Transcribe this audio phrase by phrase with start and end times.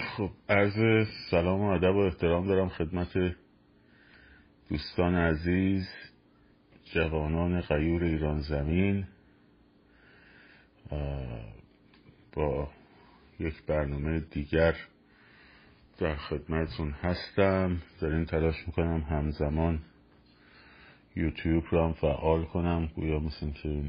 [0.00, 3.36] خب عرض سلام و ادب و احترام دارم خدمت
[4.68, 5.88] دوستان عزیز
[6.84, 9.06] جوانان غیور ایران زمین.
[12.32, 12.68] با
[13.40, 14.74] یک برنامه دیگر
[15.98, 17.82] در خدمتون هستم.
[18.00, 19.82] داریم تلاش می‌کنم همزمان
[21.16, 22.86] یوتیوب رو هم فعال کنم.
[22.86, 23.84] گویا مثل که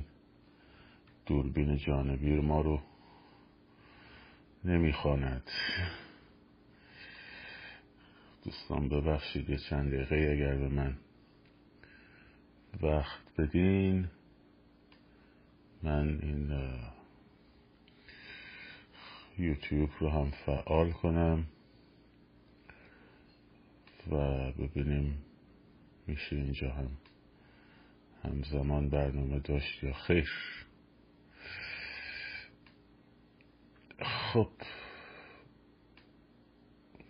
[1.25, 2.81] دوربین جانبی ما رو
[4.65, 5.43] نمی‌خواند.
[8.43, 10.97] دوستان ببخشید یه چند دقیقه اگر به من
[12.81, 14.07] وقت بدین.
[15.83, 16.52] من این
[19.38, 21.45] یوتیوب رو هم فعال کنم
[24.11, 25.23] و ببینیم
[26.07, 26.97] میشه اینجا هم
[28.23, 30.30] همزمان برنامه داشت یا خیر.
[34.01, 34.49] خب.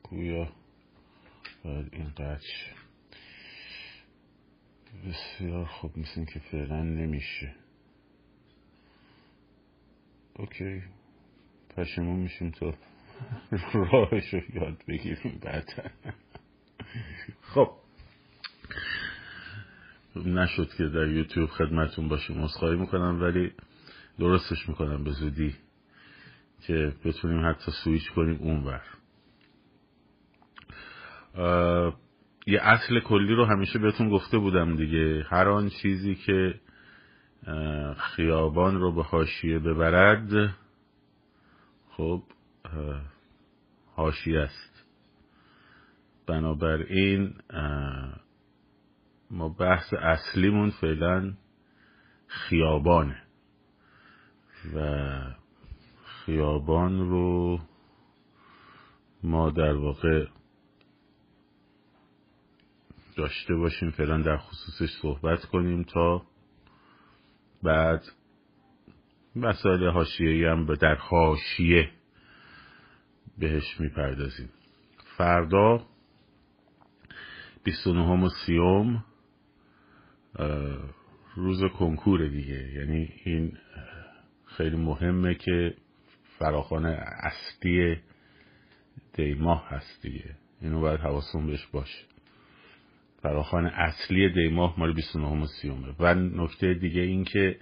[0.03, 0.49] گویا
[1.63, 2.45] باید این قچ
[5.07, 7.55] بسیار خوب مثل که فعلا نمیشه.
[10.35, 10.83] اوکی.
[11.77, 12.73] پشمون میشیم تا
[13.73, 15.89] راهش رو یاد بگیریم بعدا.
[17.41, 17.71] خب.
[20.15, 22.37] نشد که در یوتیوب خدمتون باشیم.
[22.37, 23.53] مصخایی می‌کنم ولی
[24.19, 25.03] درستش می‌کنم.
[25.03, 25.55] به زودی.
[26.67, 28.81] که بتونیم حتی سویچ کنیم اونور.
[32.47, 35.25] یه اصل کلی رو همیشه بهتون گفته بودم دیگه.
[35.29, 36.59] هر آن چیزی که
[37.97, 40.55] خیابان رو به حاشیه ببرد
[41.89, 42.23] خب
[43.95, 44.85] حاشیه است.
[46.27, 47.33] بنابراین
[49.31, 51.33] ما بحث اصلیمون فعلا
[52.27, 53.23] خیابانه.
[54.75, 55.40] و
[56.31, 57.59] خیابان رو
[59.23, 60.25] ما در واقع
[63.17, 66.21] داشته باشیم فعلا در خصوصش صحبت کنیم تا
[67.63, 68.03] بعد
[69.35, 71.91] مسائل حاشیه‌ای هم در حاشیه
[73.37, 74.49] بهش می‌پردازیم.
[75.17, 75.85] فردا
[77.63, 79.05] 29 و سیوم
[81.35, 82.73] روز کنکور دیگه.
[82.73, 83.57] یعنی این
[84.45, 85.75] خیلی مهمه که
[86.41, 87.97] فراخان اصلی
[89.13, 90.35] دیماه هست دیگه.
[90.61, 92.05] اینو باید حواسون بهش باشه.
[93.21, 95.95] فراخان اصلی دیماه مال 29 و سیومه.
[95.99, 97.59] و نکته دیگه این که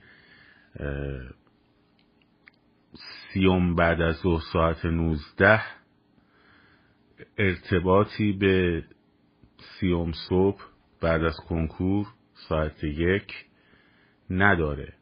[3.34, 5.62] سیوم بعد از دو ساعت 19
[7.38, 8.84] ارتباطی به
[9.80, 10.64] سیوم صبح
[11.02, 13.46] بعد از کنکور ساعت یک
[14.30, 14.99] نداره.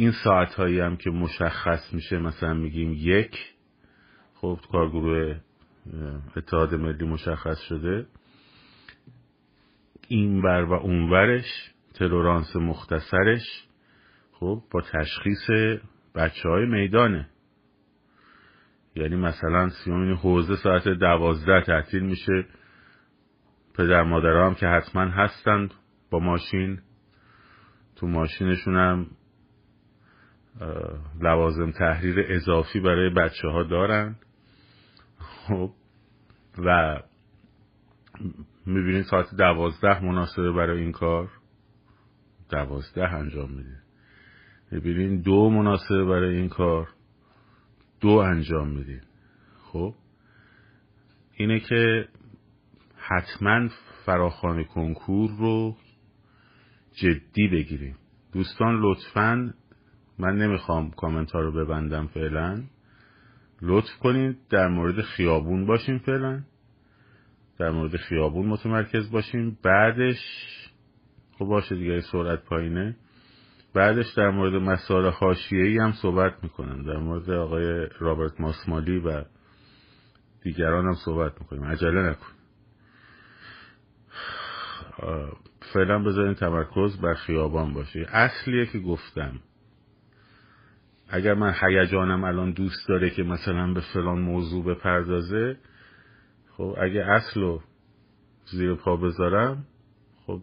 [0.00, 3.36] این ساعت هایی هم که مشخص میشه مثلا میگیم یک
[4.34, 5.40] خب کارگروه
[6.36, 8.06] اتحاد ملی مشخص شده.
[10.08, 13.66] این بر و اونورش تلورانس مختصرش
[14.32, 15.50] خب با تشخیص
[16.14, 17.28] بچه های میدانه.
[18.94, 22.46] یعنی مثلا سیومین حوزه ساعت دوازده تعطیل میشه.
[23.74, 25.74] پدر مادر هم که حتما هستند
[26.10, 26.80] با ماشین.
[27.96, 29.06] تو ماشینشون هم
[31.20, 34.16] لوازم تحریر اضافی برای بچه ها دارن.
[35.18, 35.70] خب
[36.58, 37.00] و
[38.66, 41.30] می‌بینید ساعت دوازده مناسبه برای این کار.
[42.50, 43.82] دوازده انجام میده.
[44.70, 46.88] می‌بینید دو مناسبه برای این کار.
[48.00, 49.00] دو انجام میدین
[49.62, 49.94] خب
[51.34, 52.08] اینه که
[52.96, 53.68] حتما
[54.06, 55.76] فراخان کنکور رو
[56.92, 57.96] جدی بگیریم.
[58.32, 59.54] دوستان لطفا
[60.18, 62.62] من نمی‌خوام کامنت ها رو ببندم فعلا.
[63.62, 66.42] لطف کنید در مورد خیابون باشیم فعلا.
[67.58, 69.58] در مورد خیابون متمرکز باشیم.
[69.62, 70.18] بعدش
[71.38, 72.96] خب باشه دیگه سرعت پایینه.
[73.74, 76.82] بعدش در مورد مسائل حاشیه‌ای هم صحبت می‌کنم.
[76.82, 79.24] در مورد آقای رابرت ماسمالی و
[80.42, 81.64] دیگران هم صحبت می‌کنیم.
[81.64, 82.26] عجله نکن.
[85.74, 89.40] فعلا بذارین تمرکز بر خیابان باشه اصلیه که گفتم.
[91.08, 95.56] اگر من هیجانم الان دوست داره که مثلا به فلان موضوع بپردازه
[96.56, 97.62] خب اگه اصل رو
[98.44, 99.66] زیر پا بذارم
[100.26, 100.42] خب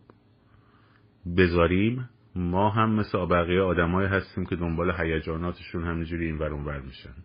[1.38, 2.10] بذاریم.
[2.36, 7.16] ما هم مثل بقیه آدمایی هستیم که دنبال هیجاناتشون همینجوری این ور بر میشن.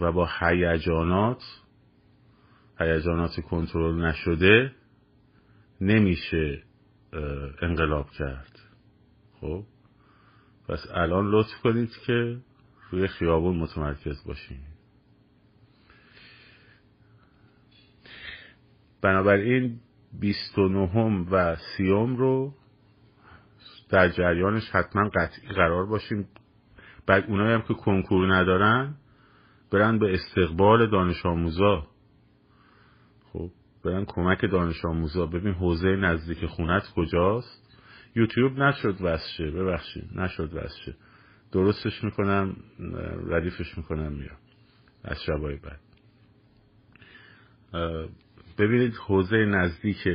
[0.00, 1.42] و با هیجانات
[2.80, 4.72] هیجانات کنترل نشده
[5.80, 6.62] نمیشه
[7.62, 8.58] انقلاب کرد.
[9.40, 9.64] خب؟
[10.68, 12.38] پس الان لطف کنید که
[12.90, 14.60] روی خیابون متمرکز باشیم
[19.02, 19.80] بنابراین
[20.20, 22.54] بیست و نهم و سیوم رو
[23.88, 26.28] در جریانش حتما قطعی قرار باشیم
[27.06, 28.94] بعد اونایی هم که کنکور ندارن
[29.70, 31.86] برن به استقبال دانش آموزا.
[33.32, 33.50] خب
[33.84, 35.26] برن کمک دانش آموزا.
[35.26, 37.61] ببین حوزه نزدیک خونت کجاست؟
[38.14, 40.94] یوتیوب نشد وسشه ببخشید نشد وسشه
[41.52, 42.56] درستش می‌کنم
[43.26, 44.36] ردیفش می‌کنم میام.
[45.04, 45.80] از شبای بعد.
[48.58, 50.08] ببینید حوزه نزدیک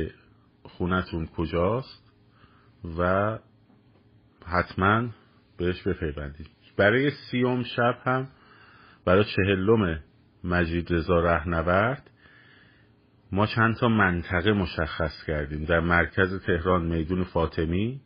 [0.62, 2.12] خونتون کجاست
[2.98, 3.38] و
[4.46, 5.08] حتما
[5.56, 6.48] بهش بپیوندید.
[6.76, 8.28] برای سیوم شب هم
[9.04, 10.00] برای چهلم
[10.44, 12.10] مجید رضا رهنورد
[13.32, 15.64] ما چند تا منطقه مشخص کردیم.
[15.64, 18.00] در مرکز تهران میدون فاطمی.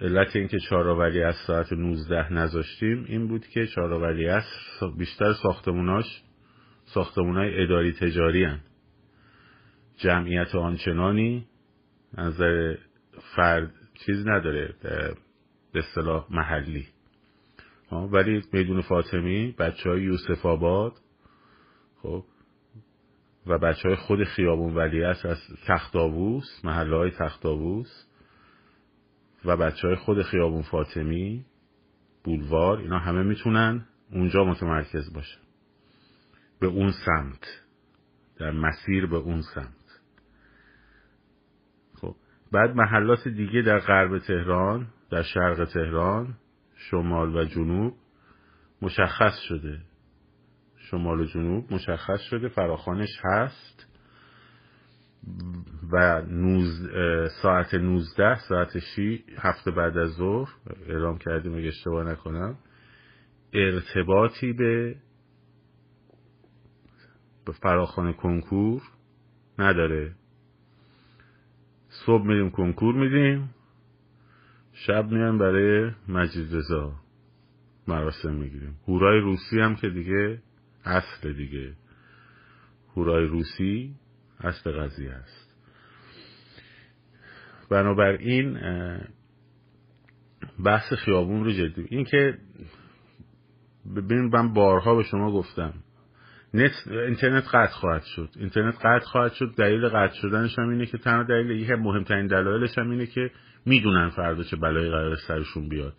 [0.00, 4.44] علت اینکه چهارآوری از ساعت 19 نذاشتیم این بود که چهارآوری از
[4.98, 6.22] بیشتر ساختموناش
[6.84, 8.60] ساختمونای اداری تجاری هن.
[9.96, 11.46] جمعیت آنچنانی
[12.18, 12.74] نظر
[13.36, 13.72] فرد
[14.06, 14.74] چیز نداره
[15.72, 16.86] به اصطلاح محلی.
[17.92, 20.92] ولی میدون فاطمی بچه های یوسف آباد
[22.02, 22.24] خب
[23.48, 28.06] و بچه های خود خیابون ولیعصر از تختاووس محله های تختاووس
[29.44, 31.44] و بچه های خود خیابون فاطمی
[32.24, 35.40] بولوار اینا همه می‌تونن اونجا متمرکز باشن.
[36.60, 37.64] به اون سمت.
[38.38, 40.00] در مسیر به اون سمت.
[41.94, 42.14] خب
[42.52, 46.34] بعد محلات دیگه در غرب تهران در شرق تهران
[46.76, 47.94] شمال و جنوب
[48.82, 49.80] مشخص شده.
[50.90, 53.86] شمال و جنوب مشخص شده فراخانش هست.
[55.92, 56.88] و نوز
[57.42, 60.48] ساعت 19 ساعت شی هفته بعد از ظهر
[60.86, 62.58] اعلام کردیم اگه اشتباه نکنم.
[63.52, 64.96] ارتباطی به
[67.46, 68.82] به فراخان کنکور
[69.58, 70.14] نداره.
[71.88, 73.54] صبح میریم کنکور میدیم
[74.72, 76.92] شب میان برای مجید رضا
[77.88, 78.76] مراسم می‌گیریم.
[78.88, 80.42] هورای روسی هم که دیگه
[80.88, 81.72] اصل دیگه.
[82.96, 83.94] هورای روسی
[84.40, 85.54] اصل قضیه است.
[87.70, 88.58] بنابراین
[90.64, 92.38] بحث خیابون رو جدی این که
[93.96, 95.74] ببین من بارها به شما گفتم
[96.54, 98.28] نت اینترنت قطع خواهد شد.
[98.36, 99.54] اینترنت قطع خواهد شد.
[99.56, 103.30] دلیل قطع شدنش هم اینه که تنها دلیل یکی مهمترین دلایلش هم اینه که
[103.66, 105.94] می‌دونن فردا چه بلایی قرار سرشون بیاد.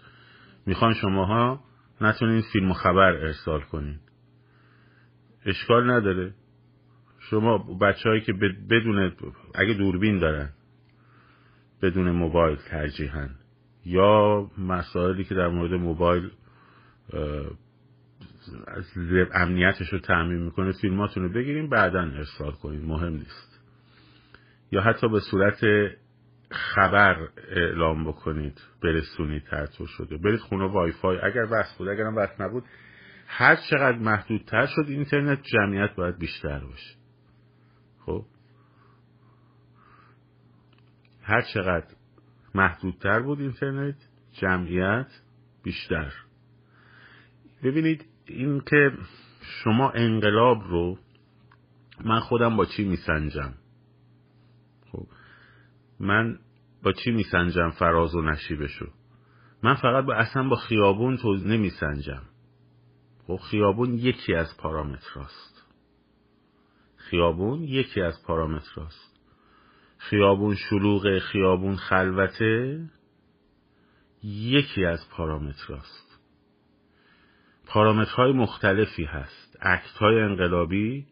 [0.65, 1.63] می‌خوان شماها
[2.01, 3.99] نتونین فیلم و خبر ارسال کنین.
[5.45, 6.33] اشکال نداره.
[7.19, 8.33] شما بچه که
[8.69, 9.11] بدون
[9.55, 10.49] اگه دوربین دارن
[11.81, 13.29] بدون موبایل ترجیحن
[13.85, 16.31] یا مسائلی که در مورد موبایل
[19.33, 22.81] امنیتش رو تعمین می‌کنه فیلماتون رو بگیریم بعدا ارسال کنیم.
[22.81, 23.59] مهم نیست.
[24.71, 25.59] یا حتی به صورت
[26.51, 30.17] خبر اعلام بکنید برسونید ترتو شده.
[30.17, 31.19] برید خونه وای فای.
[31.23, 32.63] اگر بس بود اگرم بس نبود
[33.31, 36.95] هر چقدر محدودتر شد اینترنت جمعیت باید بیشتر باشه.
[38.05, 38.25] خب؟
[41.21, 41.87] هر چقدر
[42.55, 43.95] محدودتر بود اینترنت
[44.31, 45.07] جمعیت
[45.63, 46.13] بیشتر.
[47.63, 48.91] ببینید این که
[49.41, 50.97] شما انقلاب رو
[52.05, 53.53] من خودم با چی میسنجم؟
[54.91, 55.07] خب؟
[55.99, 56.39] من
[56.83, 58.87] با چی میسنجم فراز و نشیبشو؟
[59.63, 62.28] من فقط با اصلا با خیابون تو نمیسنجم.
[63.29, 65.65] خب خیابون یکی از پارامتراست
[66.95, 69.19] خیابون یکی از پارامتراست
[69.97, 72.81] خیابون شلوغ خیابون خلوته
[74.23, 76.19] یکی از پارامتراست
[77.65, 79.57] پارامترهای مختلفی هست.
[79.61, 81.05] act های انقلابی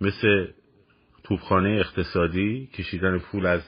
[0.00, 0.48] مثل
[1.22, 3.62] توپخانه اقتصادی کشیدن پول از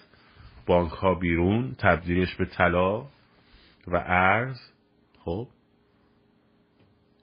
[0.66, 3.00] بانک ها بیرون تبدیلش به طلا
[3.86, 4.58] و ارز.
[5.18, 5.48] خب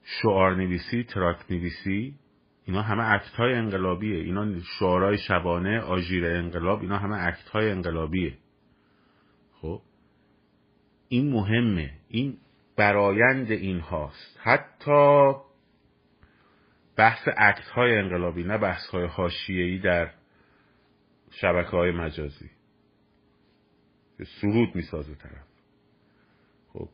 [0.04, 2.14] شعار نویسی تراکت نویسی
[2.64, 4.18] اینا همه act های انقلابیه.
[4.24, 8.38] اینا شعارهای شبانه آژیر انقلاب اینا همه act های انقلابیه.
[9.52, 9.82] خب؟
[11.08, 11.90] این مهمه.
[12.08, 12.38] این
[12.76, 15.32] برایند این هاست حتی
[16.96, 20.10] بحث اکت های انقلابی نه بحث های حاشیه‌ای در
[21.30, 22.50] شبکه های مجازی
[24.40, 25.46] سرود می‌سازه طرف.
[26.72, 26.88] خب؟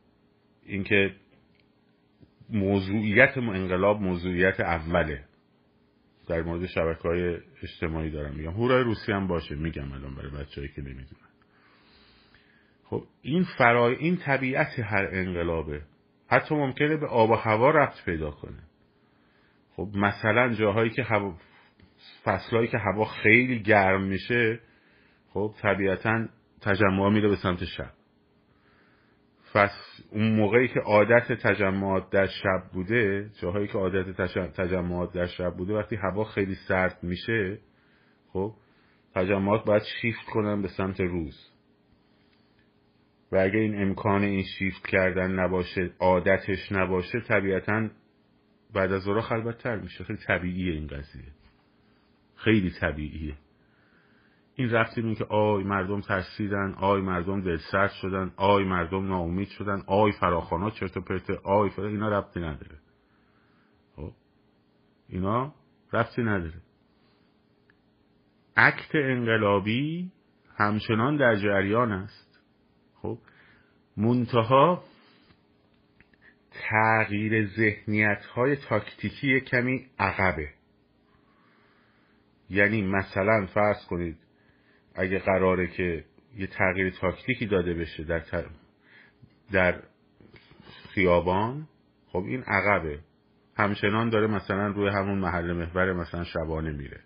[0.62, 1.14] اینکه
[2.52, 5.24] موضوعیت انقلاب موضوعیت اوله.
[6.28, 8.50] در مورد شبکه های اجتماعی دارم میگم.
[8.50, 11.30] هورای روسی هم باشه میگم الان برای بچههایی که نمی‌دونن.
[12.84, 15.82] خب این فرای این طبیعت هر انقلابه.
[16.28, 18.62] حتی ممکنه به آب و هوا رفت پیدا کنه.
[19.76, 21.34] خب مثلا جاهایی که هوا
[22.24, 24.60] فصلهایی که هوا خیلی گرم میشه
[25.30, 26.28] خب طبیعتا
[26.60, 27.99] تجمع میره به سمت شب
[30.12, 34.22] اون موقعی که عادت تجمعات در شب بوده جاهایی که عادت
[34.56, 37.58] تجمعات در شب بوده وقتی هوا خیلی سرد میشه
[38.32, 38.54] خب
[39.14, 41.50] تجمعات باید شیفت کنن به سمت روز.
[43.32, 47.88] و اگه این امکان این شیفت کردن نباشه عادتش نباشه طبیعتا
[48.74, 50.04] بعد از ظهر خلوتتر میشه.
[50.04, 51.32] خیلی طبیعیه این قضیه.
[52.36, 53.34] خیلی طبیعیه.
[54.60, 59.82] این ربطی این که آی مردم ترسیدن آی مردم دلسرد شدن آی مردم ناامید شدن
[59.86, 62.78] آی فراخوانا چرت و پرت آی فرا اینا ربطی نداره.
[63.96, 64.12] خب؟
[65.08, 65.54] اینا
[65.92, 66.62] ربطی نداره.
[68.56, 70.12] عکت انقلابی
[70.56, 72.40] همچنان در جریان است.
[72.94, 73.18] خب؟
[73.96, 74.84] منتها
[76.50, 80.48] تغییر ذهنیت های تاکتیکی کمی عقبه.
[82.50, 84.29] یعنی مثلا فرض کنید
[84.94, 86.04] اگه قراره که
[86.36, 88.22] یه تغییر تاکتیکی داده بشه در,
[89.52, 89.82] در
[90.94, 91.68] خیابان
[92.06, 92.98] خب این عقبه.
[93.56, 97.00] همچنان داره مثلا روی همون محل محور مثلا شبانه میره.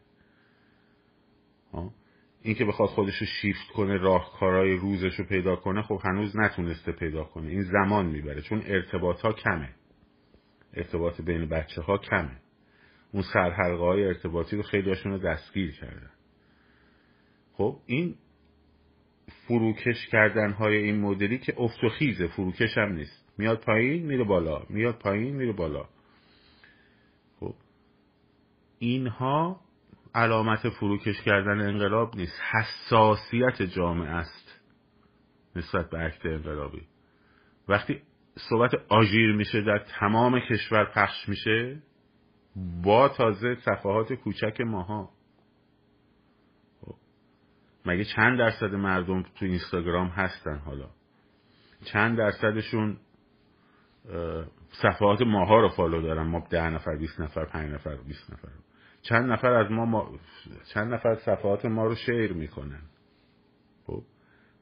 [2.43, 6.93] این که بخواد خودش رو شیفت کنه راهکارهای روزش رو پیدا کنه خب هنوز نتونسته
[6.93, 7.49] پیدا کنه.
[7.49, 9.69] این زمان می‌بره چون ارتباط ها کمه.
[10.75, 12.37] ارتباط بین بچه ها کمه.
[13.13, 16.11] اون سرحلقه های ارتباطی رو خیلی رو دستگیر کردن.
[17.57, 18.15] خب این
[19.29, 23.25] فروکش کردن های این مدلی که افت و خیزه فروکش هم نیست.
[23.39, 24.63] میاد پایین میره بالا.
[24.69, 25.89] میاد پایین میره بالا.
[27.41, 27.55] خب
[28.79, 29.61] اینها
[30.15, 32.41] علامت فروکش کردن انقلاب نیست.
[32.53, 34.61] حساسیت جامعه است
[35.57, 36.83] نسبت به عکت انقلابی.
[37.69, 38.03] وقتی
[38.37, 41.83] صحبت آژیر میشه در تمام کشور پخش میشه
[42.83, 45.11] با تازه صفحات کوچک ماها.
[47.87, 50.91] مگه چند درصد مردم تو اینستاگرام هستن حالا؟
[51.85, 52.97] چند درصدشون
[54.83, 56.27] صفحات ماها رو فالو دارن.
[56.27, 58.49] ما ده نفر 20 نفر پنج نفر 20 نفر.
[59.03, 60.19] چند نفر از ما, ما
[60.75, 62.83] چند نفر صفحات ما رو شیر می‌کنن.
[63.87, 64.03] خب؟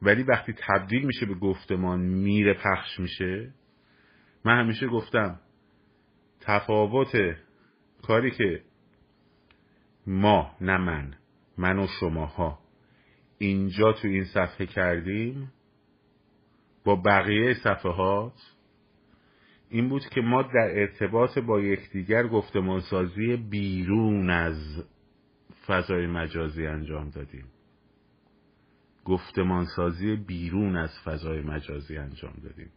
[0.01, 3.53] ولی وقتی تبدیل میشه به گفتمان میره پخش میشه.
[4.45, 5.39] من همیشه گفتم
[6.41, 7.15] تفاوت
[8.01, 8.63] کاری که
[10.07, 11.13] ما نه من
[11.57, 12.62] من و شماها
[13.43, 15.51] اینجا تو این صفحه کردیم
[16.83, 18.33] با بقیه صفحات
[19.69, 24.83] این بود که ما در ارتباط با یکدیگر گفتمانسازی بیرون از
[25.67, 27.45] فضای مجازی انجام دادیم.
[29.05, 32.69] گفتمانسازی بیرون از فضای مجازی انجام دادیم.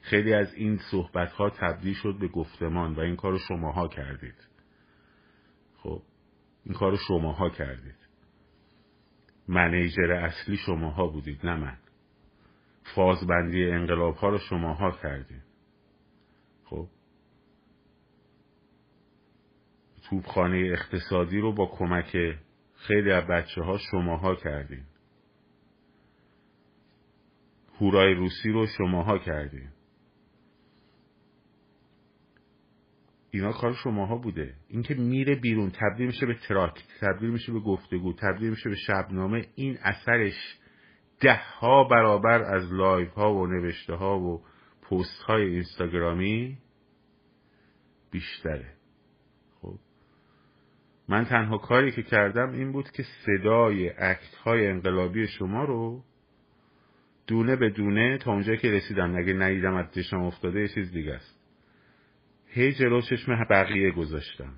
[0.00, 4.48] خیلی از این صحبت ها تبدیل شد به گفتمان و این کار شماها کردید.
[5.76, 6.02] خب
[6.64, 8.03] این کار شماها کردید.
[9.48, 11.76] منیجر اصلی شماها بودید نه من.
[12.94, 15.42] فازبندی انقلاب ها رو شماها کردید.
[16.64, 16.88] خب؟
[20.10, 22.38] توبخانه اقتصادی رو با کمک
[22.74, 24.84] خیلی از بچه ها شماها کردین
[27.80, 29.68] هورای روسی رو شماها کردین
[33.34, 34.54] اینا کار شماها بوده.
[34.68, 39.46] اینکه میره بیرون تبدیل میشه به تراکت تبدیل میشه به گفتگو تبدیل میشه به شبنامه
[39.54, 40.58] این اثرش
[41.20, 44.42] ده ها برابر از live ها و نوشته ها و
[44.82, 46.58] پست های اینستاگرامی
[48.10, 48.72] بیشتره.
[49.62, 49.78] خب.
[51.08, 56.04] من تنها کاری که کردم این بود که صدای act های انقلابی شما رو
[57.26, 59.16] دونه به دونه تا اونجایی که رسیدم.
[59.16, 61.43] نگه ندیدم از چشم افتاده یه چیز دیگه است.
[62.54, 64.52] هی جلو چشم بقیه گذاشتم.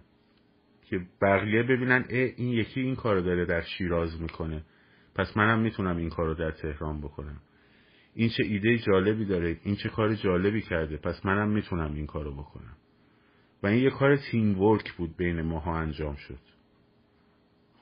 [0.83, 4.65] که بقیه ببینن اه این یکی این کارو داره در شیراز می‌کنه.
[5.15, 7.41] پس منم می‌تونم این کارو در تهران بکنم.
[8.15, 12.33] این چه ایده جالبی داره این چه کار جالبی کرده پس منم می‌تونم این کارو
[12.33, 12.77] بکنم.
[13.63, 16.39] و این یه کار تیم ورک بود بین ماها انجام شد.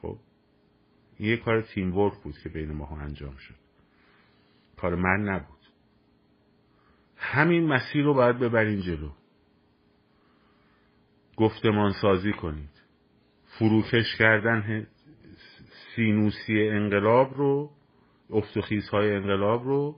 [0.02, 0.18] خب؟
[1.18, 3.54] این یه کار تیم ورک بود که بین ماها انجام شد.
[4.76, 5.58] کار من نبود.
[7.16, 9.10] همین مسیر رو باید ببرین جلو.
[11.36, 12.82] گفتمان سازی کنید.
[13.44, 14.86] فروکش کردن
[15.96, 17.70] سینوسی انقلاب رو
[18.30, 19.96] افتخیز های انقلاب رو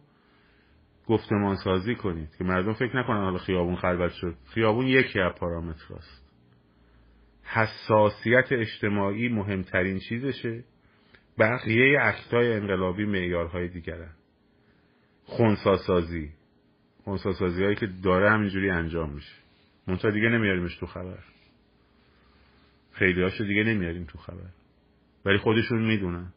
[1.07, 4.35] گفتمان سازی کنید که مردم فکر نکنن حالا خیابون خلوت شد.
[4.55, 6.26] خیابون یکی از پارامتراست
[7.43, 10.64] حساسیت اجتماعی مهمترین چیزشه.
[11.38, 14.11] بقیه اکتای انقلابی معیارهای دیگرن.
[15.25, 16.31] خونساسازی
[17.05, 19.45] خونساسازی هایی که داره همینجوری انجام میشه.
[19.87, 21.19] منتها دیگه نمیاریمش تو خبر.
[22.93, 24.50] خیلی هاشو دیگه نمیاریم تو خبر.
[25.25, 26.33] ولی خودشون می‌دونن.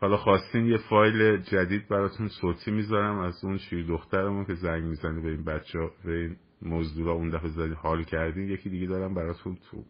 [0.00, 5.20] حالا خواستین یه فایل جدید براتون صوتی می‌ذارم از اون شیر دخترمون که زنگ می‌زنه
[5.20, 9.58] به این بچه به این مزدورا اون دفعه زدی حال کردین؟ یکی دیگه دارم براتون
[9.70, 9.86] توپ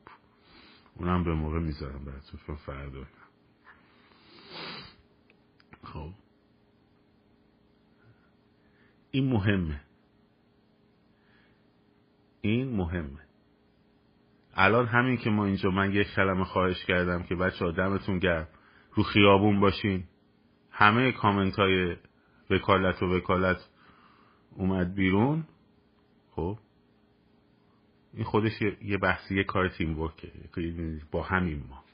[0.96, 3.04] اونم به موقع می‌ذارم براتون چون فردا
[5.84, 6.10] خب.
[9.10, 9.80] این مهمه.
[12.48, 13.20] این مهمه.
[14.54, 18.48] الان همین که ما اینجا من یک کلمه خواهش کردم که بچه آدمتون گرم.
[18.94, 20.04] رو خیابون باشین.
[20.70, 21.96] همه کامنت های
[22.50, 23.68] وکالت و وکالت
[24.56, 25.44] اومد بیرون.
[26.30, 26.58] خب.
[28.14, 28.52] این خودش
[28.82, 30.32] یه بحثی یه کار تیم ورکه.
[31.10, 31.84] با همین ما.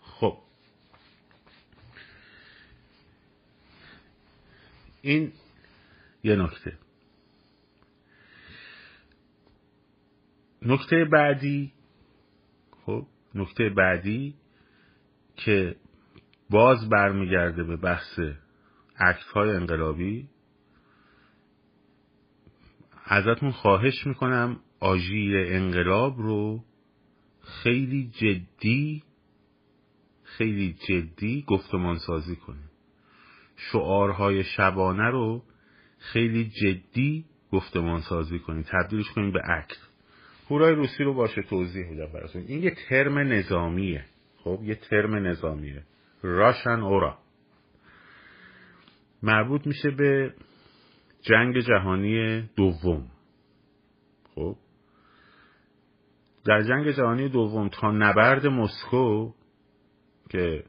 [0.00, 0.38] خب.
[5.02, 5.32] این
[6.24, 6.85] یه نکته.
[10.62, 11.72] نکته بعدی
[12.84, 14.34] خب نکته بعدی
[15.36, 15.76] که
[16.50, 18.20] باز برمیگرده به بحث
[18.98, 20.28] عکس های انقلابی
[23.04, 26.64] ازتون خواهش می‌کنم آژیر انقلاب رو
[27.42, 29.02] خیلی جدی
[30.22, 32.70] خیلی جدی گفتمان سازی کنیم
[33.56, 35.42] شعارهای شبانه رو
[35.98, 39.95] خیلی جدی گفتمان سازی کنیم تبدیلش کنیم به عکس
[40.50, 42.44] هورای روسی رو باشه توضیح میدم براتون.
[42.48, 44.04] این یه ترم نظامیه.
[44.36, 45.82] خب یه ترم نظامیه.
[46.22, 47.18] راشن اورا.
[49.22, 50.34] مربوط میشه به
[51.22, 53.10] جنگ جهانی دوم.
[54.34, 54.56] خب؟
[56.44, 59.32] در جنگ جهانی دوم تا نبرد مسکو
[60.30, 60.64] که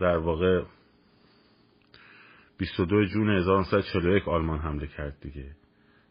[0.00, 0.62] در واقع
[2.58, 5.56] 22 جون 1941 آلمان حمله کرد دیگه.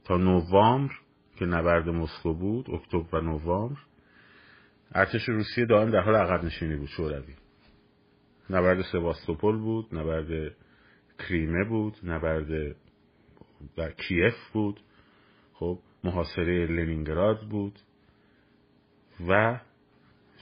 [0.06, 0.94] تا نوامبر
[1.36, 3.82] که نبرد مسکو بود اکتبر و نوامبر.
[4.96, 7.34] ارتش روسیه دائم در حال عقب نشینی بود شوروی.
[8.50, 10.56] نبرد سواستوپول بود نبرد
[11.20, 12.76] کریمه بود نبرد
[13.76, 14.80] در کیف بود.
[15.54, 17.80] خب محاصره لنینگراد بود
[19.28, 19.60] و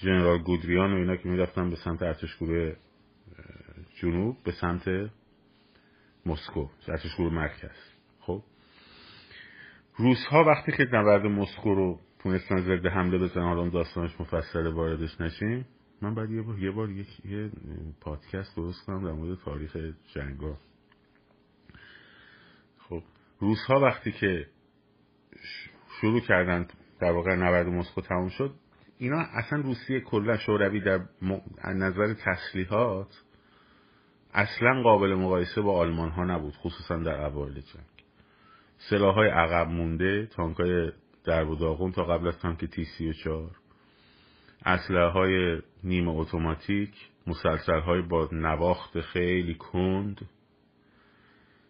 [0.02, 2.76] ژنرال گودریان و اینا که می‌رفتن به سمت ارتش گروه
[3.96, 5.12] جنوب به سمت
[6.26, 7.99] مسکو ارتش گروه مرکز.
[10.00, 14.68] خب روس ها وقتی که نبرد مسکو رو تونستن ضد حمله بزنن حالا داستانش مفصل
[14.68, 15.66] واردش نشیم
[16.02, 17.52] من بعد یه بار یه بار یه
[18.02, 19.78] پادکست درست کنم در مورد تاریخ
[20.16, 20.58] جنگا
[22.78, 23.04] خب
[23.40, 24.48] روس ها وقتی که
[26.02, 26.68] شروع کردن
[27.00, 28.54] در واقع نبرد مسکو تموم شد
[28.98, 31.00] اینا اصلا روسیه کلا شوروی در
[31.76, 33.24] نظر تسلیحات
[34.34, 37.89] اصلا قابل مقایسه با آلمان ها نبود خصوصا در اوایل جنگ.
[38.80, 40.92] سلاح های عقب مونده تانک های
[41.24, 43.52] درب و تا قبل از تانک تی سی و چار
[44.66, 50.30] اسلحه های نیمه اتوماتیک مسلسل های با نواخت خیلی کند.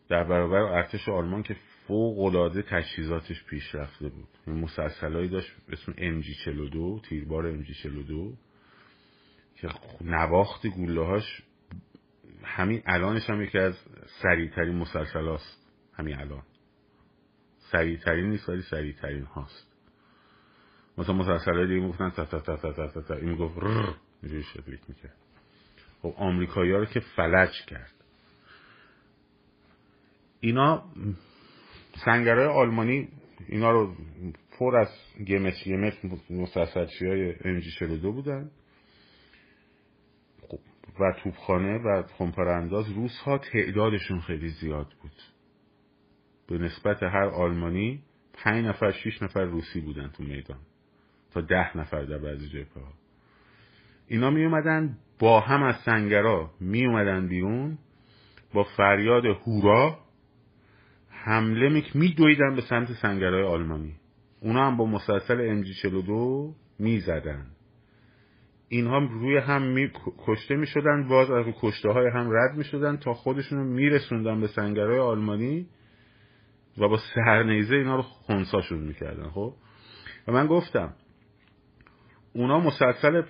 [0.10, 1.56] در برابر ارتش آلمان که
[1.88, 4.28] فوق العاده تجهیزاتش پیشرفته بود.
[4.48, 8.34] این مسلسلایی داشت اسم جی 42 تیربار ام جی 42
[9.56, 9.69] که
[10.02, 11.43] نواخت گوله هاش
[12.43, 13.74] همین الانش هم یکی از
[14.22, 16.43] سریعترین مسلسل هاست همین الان.
[17.71, 19.67] سریعترین نیست ولی سریعترین هاست.
[20.97, 24.79] مثلا مسلسل دیگه می‌گفتن تا تا تا تا تا تا این می‌گفت رر اینجوری شکلیک
[24.88, 25.15] می‌کرد.
[26.01, 27.93] خب آمریکایی ها رو که فلج کرد.
[30.39, 30.84] اینا
[32.05, 33.08] سنگرهای آلمانی
[33.47, 33.95] اینا رو
[34.60, 34.89] پر از
[35.27, 35.93] گمس گمس
[36.29, 38.51] مسلسلچی های انجی 42 بودن.
[40.41, 40.60] خب
[40.99, 45.21] و توپخانه و خمپارانداز روس ها تعدادشون خیلی زیاد بود.
[46.50, 50.60] به نسبت هر آلمانی پنج نفر شیش نفر روسی بودن تو میدان.
[51.32, 52.94] تا ده نفر در بعضی جبهه ها.
[54.08, 57.78] اینا می اومدن با هم از سنگرا می اومدن بیرون
[58.54, 60.00] با فریاد هورا
[61.10, 63.96] حمله می می دویدن به سمت سنگرهای آلمانی.
[64.42, 67.46] اونا هم با مسلسل ام جی 42 می زدن.
[68.70, 69.92] اینها روی هم می...
[70.18, 73.90] کشته می شدن باز از کشته های هم رد می شدن تا خودشون رو می
[73.90, 75.68] رسوندن به سنگرهای آلمانی.
[76.80, 79.54] و با سرنیزه اینا رو خونساشون می‌کردن خب؟
[80.28, 80.94] و من گفتم
[82.34, 83.24] اونا مسلسل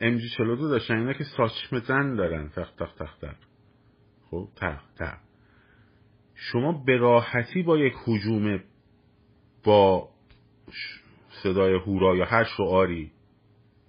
[0.00, 3.42] ام جی 42 داشتن اینا که ساچم زن دارن تخت تخت تخت تخت
[4.30, 5.26] خب؟ تخت تخت
[6.34, 8.60] شما به راحتی با یک حجوم
[9.64, 10.08] با
[11.42, 13.12] صدای هورا یا هر شعاری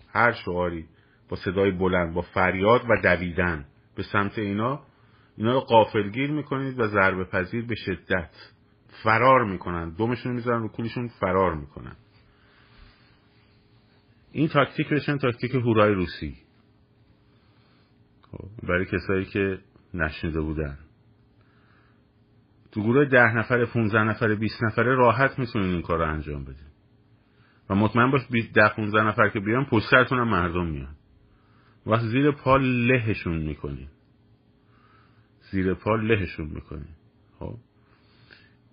[0.08, 0.86] هر شعاری
[1.30, 4.84] با صدای بلند با فریاد و دویدن به سمت اینا
[5.38, 8.30] اینا رو قافلگیر می‌کنید و ضربه پذیر به شدت.
[9.04, 9.90] فرار می‌کنن.
[9.90, 11.96] دومشون می‌ذارن رو کولشون فرار می‌کنن.
[14.32, 16.38] این تاکتیک بشن تاکتیک هورای روسی.
[18.32, 19.60] خب، برای کسایی که
[19.94, 20.78] نشنیده بودن.
[22.72, 26.68] تو گروه ده نفر 15 نفر 20 نفره راحت می‌تونین این کار رو انجام بدین.
[27.70, 28.22] و مطمئن باش
[28.54, 30.96] ده 15 نفر که بیان پشت سرتون هم مردم میان.
[31.86, 33.88] وقت زیر پا لهشون می‌کنین.
[35.52, 36.96] زیر پا لهشون می‌کنین.
[37.40, 37.58] خب؟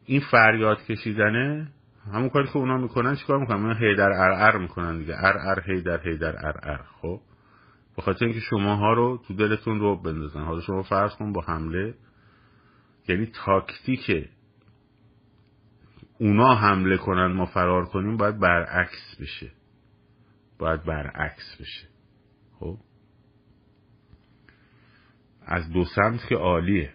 [0.07, 1.69] این فریاد کشیدنه
[2.13, 5.15] همون کاری که اونا می‌کنن چیکار می‌کنن؟ اونا هیدر ار می‌کنن دیگه.
[5.19, 7.21] ار ار هیدر هیدر ار ار خب؟
[7.97, 10.45] به خاطر اینکه شماها رو تو دلتون رو بندازن.
[10.45, 11.95] حالا شما فرض کن با حمله
[13.09, 14.29] یعنی تاکتیک
[16.19, 19.51] اونا حمله کنن ما فرار کنیم باید برعکس بشه.
[20.59, 21.89] باید برعکس بشه.
[22.61, 22.79] خب؟
[25.47, 26.95] از دو سمت که عالیه.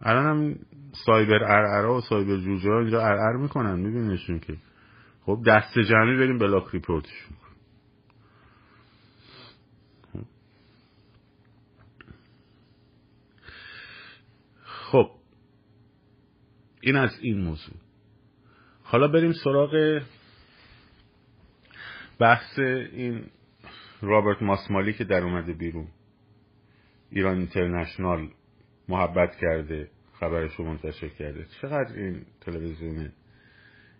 [0.00, 0.56] الان هم
[0.94, 4.56] سایبر ارعرا و سایبر جوجه ها اینجا ارعر می‌کنن میبینیشون که
[5.26, 7.36] خب دست جمعی بریم بلاک ریپورتشون.
[14.64, 15.10] خب
[16.80, 17.76] این از این موضوع.
[18.82, 20.02] حالا بریم سراغ
[22.18, 23.26] بحث این
[24.02, 25.88] رابرت ماسمالی که در اومده بیرون.
[27.10, 28.28] ایران اینترنشنال
[28.88, 29.90] محبت کرده.
[30.24, 31.46] خبرش رو منتشر کرده.
[31.62, 33.12] چقدر این تلویزیون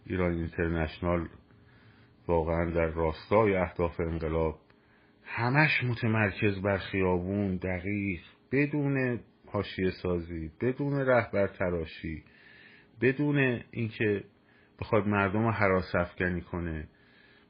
[0.06, 1.28] ایران اینترنشنال
[2.26, 4.58] واقعا در راستای اهداف انقلاب
[5.24, 8.20] همش متمرکز بر خیابون دقیق
[8.52, 12.24] بدون حاشیه سازی بدون رهبر تراشی
[13.00, 14.24] بدون اینکه
[14.80, 16.88] بخواد مردم رو حراس افکنی کنه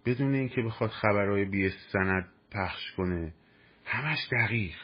[0.06, 3.34] بدون اینکه بخواد خبرهای بی سند پخش کنه
[3.84, 4.74] همش دقیق.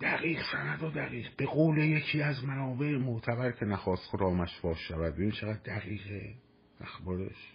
[0.00, 1.36] دقیق سند و دقیق.
[1.36, 5.14] به قول یکی از منابع معتبر که نخواست خرامش فاش شود.
[5.14, 6.34] ببین چقدر دقیقه.
[6.80, 7.52] اخبارش.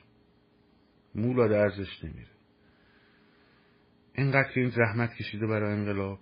[1.15, 2.31] مولا درزش نمیره.
[4.15, 6.19] اینقدر که این زحمت کشیده برای انقلاب.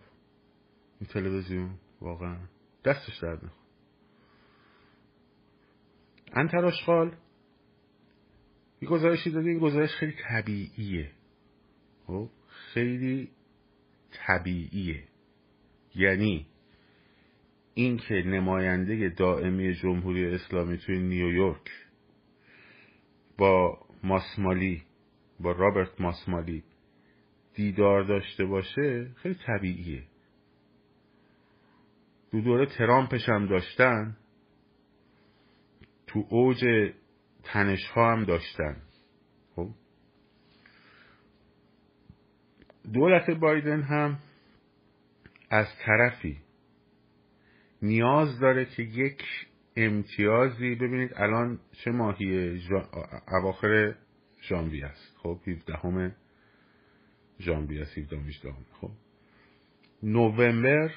[0.99, 2.38] این تلویزیون واقعا
[2.86, 3.60] دستش درد نخواد
[6.34, 7.15] انتراشخال
[8.82, 11.12] یه گزارشی داده این گزارش خیلی طبیعیه.
[12.08, 13.32] خب؟ خیلی
[14.12, 15.09] طبیعیه.
[15.95, 16.45] یعنی
[17.73, 21.71] اینکه نماینده دائمی جمهوری اسلامی توی نیویورک
[23.38, 24.84] با ماسمالی
[25.39, 26.63] با رابرت ماسمالی
[27.54, 30.04] دیدار داشته باشه خیلی طبیعیه.
[32.32, 34.17] دو دوره ترامپش هم داشتن.
[36.08, 36.63] تو اوج
[37.43, 38.82] تنش ها هم داشتن.
[39.56, 39.69] خب.
[42.93, 44.19] دولت بایدن هم
[45.49, 46.38] از طرفی.
[47.81, 49.23] نیاز داره که یک
[49.75, 52.59] امتیازی ببینید الان چه ماهی
[53.27, 53.95] اواخر
[54.41, 56.15] ژانویه است خب؟ 17
[57.39, 58.91] ژانویه است 17 خب؟
[60.03, 60.91] نوامبر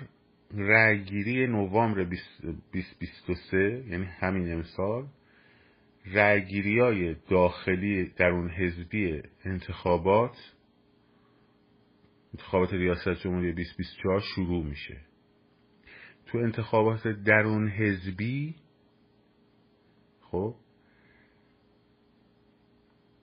[0.55, 5.07] رأیگیری نوامبر 2023 یعنی همین امسال
[6.07, 10.37] رأیگیری های داخلی درون حزبی انتخابات
[12.35, 15.01] انتخابات ریاست جمهوری 2024 شروع میشه.
[16.27, 18.55] تو انتخابات درون حزبی
[20.21, 20.55] خب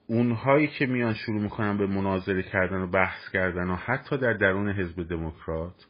[0.08, 4.70] اونهایی که میان شروع می‌کنن به مناظره کردن و بحث کردن و حتی در درون
[4.70, 5.86] حزب دموکرات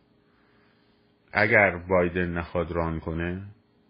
[1.34, 3.43] اگر بایدن نخواد ران کنه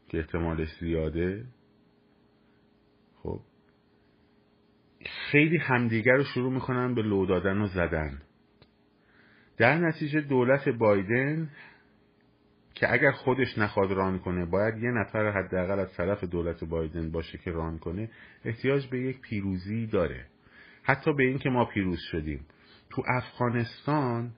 [0.07, 1.45] که احتمالش زیاده
[3.23, 3.41] خب
[5.31, 8.21] خیلی همدیگر رو شروع می‌کنن به لو دادن و زدن.
[9.59, 11.49] در نتیجه دولت بایدن
[12.73, 17.37] که اگر خودش نخواد ران کنه باید یه نفر حداقل از طرف دولت بایدن باشه
[17.37, 18.09] که ران کنه
[18.45, 20.25] احتیاج به یک پیروزی داره.
[20.83, 22.45] حتی به این که ما پیروز شدیم.
[22.89, 24.31] تو افغانستان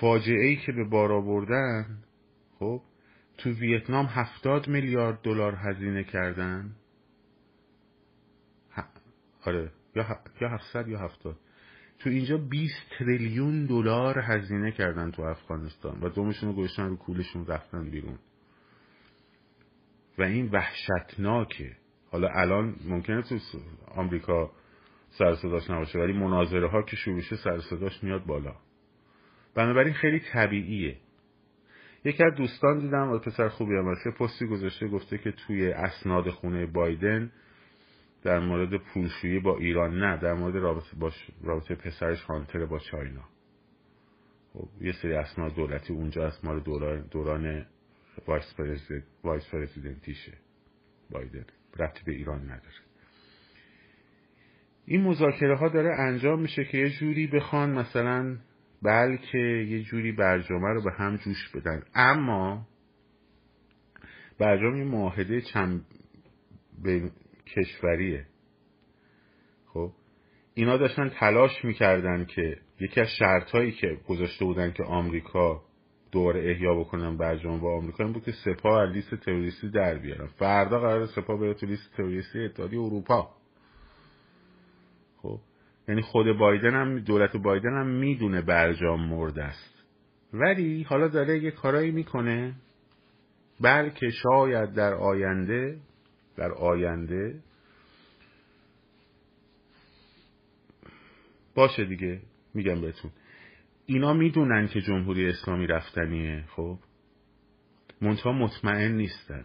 [0.00, 1.98] فاجعه ای که به بار آوردن
[2.58, 2.82] خب
[3.38, 6.70] تو ویتنام هفتاد میلیارد دلار هزینه کردن.
[9.46, 11.36] آره یا یا 700 یا 70
[11.98, 17.90] تو اینجا 20 تریلیون دلار هزینه کردن تو افغانستان و دومشون رو رو کولشون رفتن
[17.90, 18.18] بیرون.
[20.18, 21.76] و این وحشتناکه.
[22.10, 23.38] حالا الان ممکنه تو
[23.96, 24.50] آمریکا
[25.10, 28.56] سر صداش نباشه ولی مناظره ها که شروع شه سر صداش میاد بالا.
[29.54, 30.96] بنابراین خیلی طبیعیه.
[32.04, 36.66] یکی از دوستان دیدم و پسر خوبی هم پستی گذاشته گفته که توی اسناد خونه
[36.66, 37.32] بایدن
[38.22, 43.24] در مورد پولشویی با ایران نه در مورد رابطه, با رابطه پسرش هانتر با China.
[44.52, 47.66] خب یه سری اسناد دولتی اونجا از مال دوران, دوران
[48.26, 50.32] vice, president، vice president یشه.
[51.10, 51.44] بایدن.
[51.78, 52.76] ربطی به ایران نداره.
[54.84, 58.38] این مذاکره ها داره انجام میشه که یه جوری بخوان مثلا
[58.82, 61.82] بلکه یه جوری برجامه رو به هم جوش بدن.
[61.94, 62.66] اما
[64.38, 65.86] برجام یه معاهده چند
[67.56, 68.26] کشوریه.
[69.66, 69.90] خب
[70.54, 75.62] اینا داشتن تلاش می‌کردن که یکی از شرط که گذاشته بودن که آمریکا
[76.12, 80.26] دوباره احیا بکنن برجام با آمریکا این بود که سپاه از لیست تروریستی در بیارن.
[80.26, 83.30] فردا قرار سپاه بره تو لیست تروریستی اتحادیه اروپا.
[85.22, 85.38] خب
[85.88, 89.84] یعنی خود بایدن هم دولت بایدن هم می‌دونه برجام مرده است.
[90.32, 92.54] ولی حالا داره یه کارایی می‌کنه
[93.60, 95.76] بلکه شاید در آینده
[96.38, 97.40] در آینده
[101.54, 102.20] باشه دیگه
[102.54, 103.10] میگم بهتون.
[103.86, 106.78] اینا می‌دونن که جمهوری اسلامی رفتنیه خب؟
[108.00, 109.44] منتها مطمئن نیستن.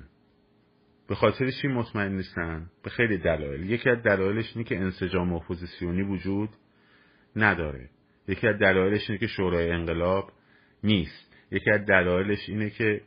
[1.08, 3.70] به خاطر چی مطمئن نیستن؟ به خیلی دلایل.
[3.70, 6.50] یکی از دلایلش اینه که انسجام اپوزیسیونی وجود
[7.36, 7.90] نداره.
[8.28, 10.32] یکی از دلایلش اینه که شورای انقلاب
[10.84, 11.36] نیست.
[11.52, 13.02] یکی از دلایلش اینه که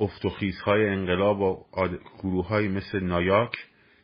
[0.00, 1.64] افتخیزهای انقلاب و
[2.18, 3.52] گروه های مثل نایاک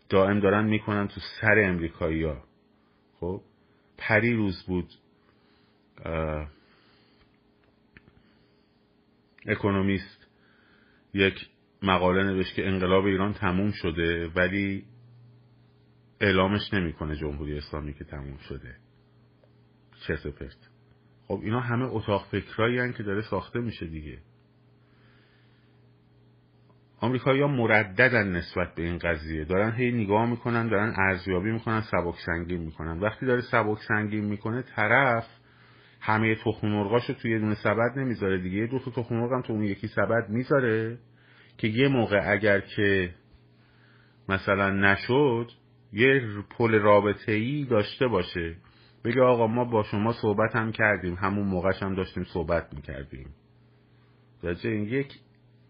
[0.08, 2.44] دائم دارن می‌کنن تو سر امریکایی ها.
[3.20, 3.40] خب؟
[3.98, 4.88] پری روز بود.
[9.46, 10.26] اکونومیست
[11.14, 11.48] یک
[11.82, 14.84] مقاله نوشت که انقلاب ایران تموم شده ولی
[16.20, 18.76] اعلامش نمی‌کنه جمهوری اسلامی که تموم شده.
[20.06, 20.56] چه پرت
[21.28, 24.18] خب اینا همه اتاق فکرایی که داره ساخته میشه دیگه.
[27.04, 29.44] آمریکایی ها مرددن نسبت به این قضیه.
[29.44, 33.00] دارن هی نگاه می‌کنن دارن ارزیابی می‌کنن سبک سنگین می‌کنن.
[33.00, 35.26] وقتی داره سبک سنگین می‌کنه طرف
[36.00, 38.66] همه تخم مرغاشو توی یه دونه سبد نمی‌ذاره دیگه.
[38.66, 40.98] دو تا تخم مرغ هم تو اون یکی سبد می‌ذاره
[41.58, 43.14] که یه موقع اگر که
[44.28, 45.50] مثلا نشد
[45.92, 46.20] یه
[46.58, 48.56] پل رابطه ای داشته باشه.
[49.04, 53.28] بگه آقا ما با شما صحبت هم کردیم همون موقعش هم داشتیم صحبت می‌کردیم.
[54.64, 55.12] این یک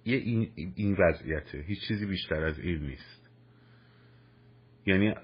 [0.05, 1.59] یه این, این وضعیته.
[1.59, 3.31] هیچ چیزی بیشتر از این نیست.
[4.87, 5.14] یعنی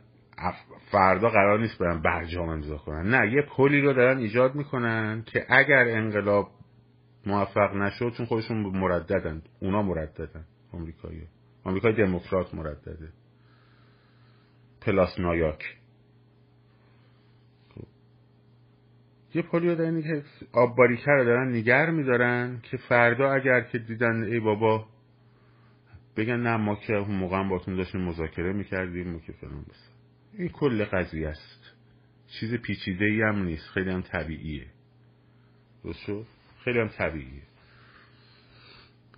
[0.90, 3.14] فردا قرار نیست برن برجام امضا کنن.
[3.14, 6.51] نه یه پلی رو دارن ایجاد می‌کنن که اگر انقلاب
[7.27, 9.43] موفق نشد چون خودشون مرددن.
[9.61, 10.45] اونا مرددن.
[10.73, 11.23] آمریکایی
[11.64, 13.09] آمریکای دموکرات مردده.
[14.81, 15.76] plus NIAC
[17.75, 17.87] خب.
[19.35, 23.79] یه پلی رو دارن که آب باریکه رو دارن نگه میدارن که فردا اگر که
[23.79, 24.87] دیدن ای بابا
[26.16, 29.90] بگن نه ما که اون موقع باتون داشتیم مذاکره می‌کردیم و که فلان بسن
[30.33, 31.75] این کل قضیه است.
[32.40, 33.69] چیز پیچیده ای هم نیست.
[33.69, 34.66] خیلی هم طبیعیه.
[35.85, 36.07] درست
[36.64, 37.43] خیلی هم طبیعیه.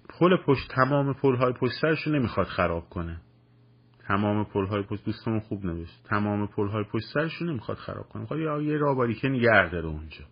[0.08, 3.20] پل پشت تمام پل های پشت سرشو نمی‌خواد خراب کنه.
[4.12, 6.02] تمام پل های پشت دوستمون خوب نوشت.
[6.04, 8.22] تمام پل های پشت سرشو نمی‌خواد خراب کنه.
[8.22, 10.24] می‌خواد یه راباری که نگه داره اونجا.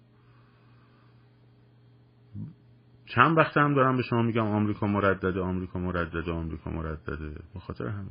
[3.06, 7.30] چند وقت هم دارم به شما میگم آمریکا مردده آمریکا مردده آمریکا مردده.
[7.54, 8.10] به خاطر همین.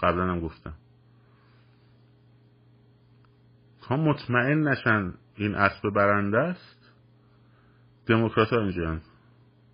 [0.00, 0.74] قبلا هم گفتم.
[3.82, 6.92] تا مطمئن نشن این اسب برنده است
[8.06, 9.00] دموکرات ها اینجا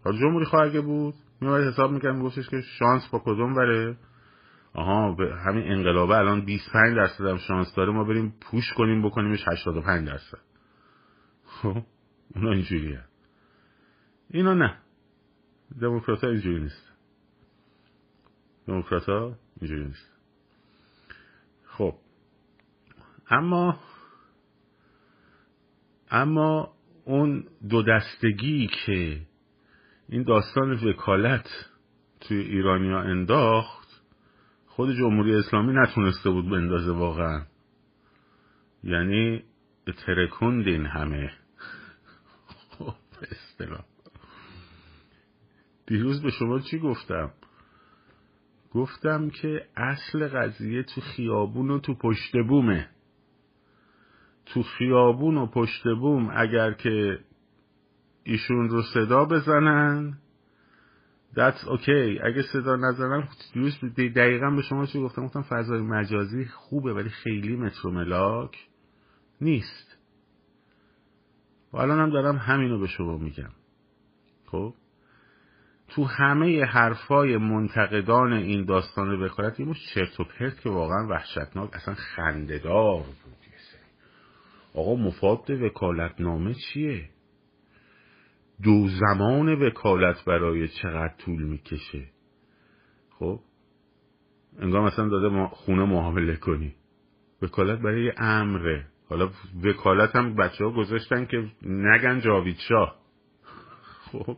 [0.05, 1.15] حالا جمهوری خواهگه بود.
[1.41, 3.97] میومد حساب می‌کرد میگفتش که شانس با کدوم بره
[4.75, 9.49] آها به همین انقلابه الان 25 درصد هم شانس داره ما بریم پوش کنیم بکنیمش
[9.49, 10.39] 85 درصد.
[11.45, 11.83] خب
[12.35, 13.05] اونا اینجوریه.
[14.31, 14.77] اینا نه.
[15.81, 16.93] دموکرات اینجوری نیست.
[18.67, 19.09] دموکرات
[19.61, 20.11] اینجوری نیست.
[21.65, 21.95] خب
[23.31, 23.79] اما
[26.11, 29.21] اما اون دو دستگی که
[30.09, 31.49] این داستان وکالت
[32.21, 33.80] توی ایرانیا انداخت
[34.81, 37.43] خود جمهوری اسلامی نتونسته بود بندازه واقعا.
[38.85, 39.43] یعنی
[40.07, 41.33] ترکوندین همه.
[42.71, 42.95] خب
[45.87, 47.31] دیروز به شما چی گفتم؟
[48.71, 52.88] گفتم که اصل قضیه تو خیابون و تو پشت بومه.
[54.47, 57.19] تو خیابون و پشت بوم اگر که
[58.25, 60.19] ایشون رو صدا بزنن
[61.35, 62.21] that's okay.
[62.25, 63.29] اگه صدا نزنن
[63.97, 68.57] دقیقا به شما چی گفتم؟ گفتم فضای مجازی خوبه ولی خیلی مترو ملاک
[69.40, 69.97] نیست.
[71.73, 73.51] و الان هم دارم همینو به شما میگم.
[74.47, 74.75] خب؟
[75.88, 81.95] تو همه حرفای منتقدان این داستان وکالت این چرت و پرت که واقعا وحشتناک اصلا
[81.95, 83.31] خندهدار بود
[84.75, 87.10] آقا مفاد وکالت نامه چیه؟
[88.62, 92.05] دو زمان وکالت برای چقدر طول می‌کشه؟
[93.11, 93.40] خب
[94.59, 96.75] انگار مثلا داده ما خونه معامله کنی.
[97.42, 98.87] وکالت برای امره.
[99.09, 99.31] حالا
[99.64, 102.96] وکالت هم بچه ها گذاشتن که نگن جاوید شاه.
[104.12, 104.37] خب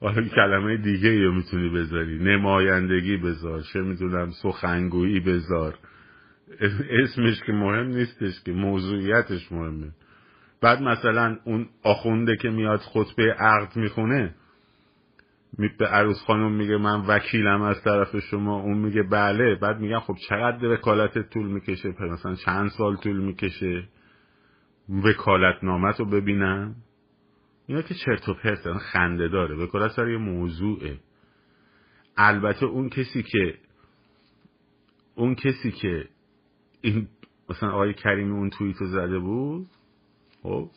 [0.00, 2.18] حالا کلمه دیگه یا می‌تونی بذاری.
[2.18, 5.78] نمایندگی بذار چه می‌دونم سخنگویی بذار.
[7.02, 9.92] اسمش که مهم نیستش که موضوعیتش مهمه.
[10.60, 14.34] بعد مثلا اون آخونده که میاد خطبه عقد می‌خونه
[15.78, 19.54] به عروس خانم میگه من وکیلم از طرف شما اون میگه بله.
[19.54, 23.88] بعد میگن خب چقدر وکالت طول می‌کشه؟ مثلا چند سال طول می‌کشه؟
[24.88, 26.74] وکالت نامت رو ببینم.
[27.66, 29.56] اینا که چرت و پرت خنده داره.
[29.56, 30.98] وکالت سر یه موضوعه.
[32.16, 33.54] البته اون کسی که
[35.14, 36.08] اون کسی که
[36.80, 37.08] این
[37.50, 39.66] مثلا آقای کریمی اون توییتو زده بود
[40.44, 40.70] خب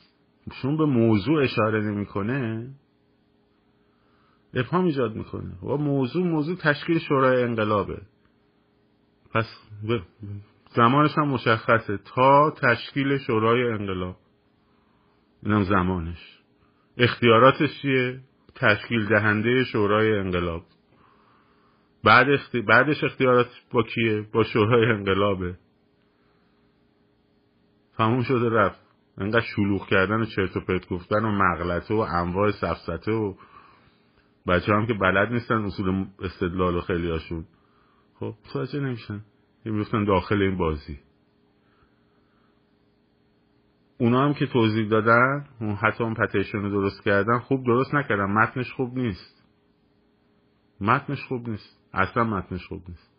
[0.62, 2.70] چون به موضوع اشاره نمی‌کنه
[4.54, 5.56] ابهام ایجاد می‌کنه.
[5.64, 8.02] و موضوع موضوع تشکیل شورای انقلابه.
[9.34, 9.46] پس
[10.76, 11.98] زمانش هم مشخصه.
[11.98, 14.16] تا تشکیل شورای انقلاب.
[15.44, 16.40] اینم زمانش.
[16.98, 18.20] اختیاراتش چیه؟
[18.56, 20.64] تشکیل دهنده شورای انقلاب.
[22.04, 22.28] بعد
[22.68, 25.58] بعدش اختیارات با کیه؟ با شورای انقلابه.
[27.98, 28.87] تموم شده رفت.
[29.18, 33.34] انقدر شلوغ کردن و چرت و پرت گفتن و مغلطه و انواع سفسته و
[34.48, 37.46] بچه هم که بلد نیستن اصول استدلال و خیلی هاشون
[38.20, 39.22] خب توجه نمیشن.
[39.66, 41.00] میفتن داخل این بازی.
[43.98, 48.26] اونا هم که توضیح دادن اون حتی اون پتیشن رو درست کردن خوب درست نکردن.
[48.26, 49.44] متنش خوب نیست.
[50.82, 51.80] متنش خوب نیست.
[51.94, 53.12] اصلا متنش خوب نیست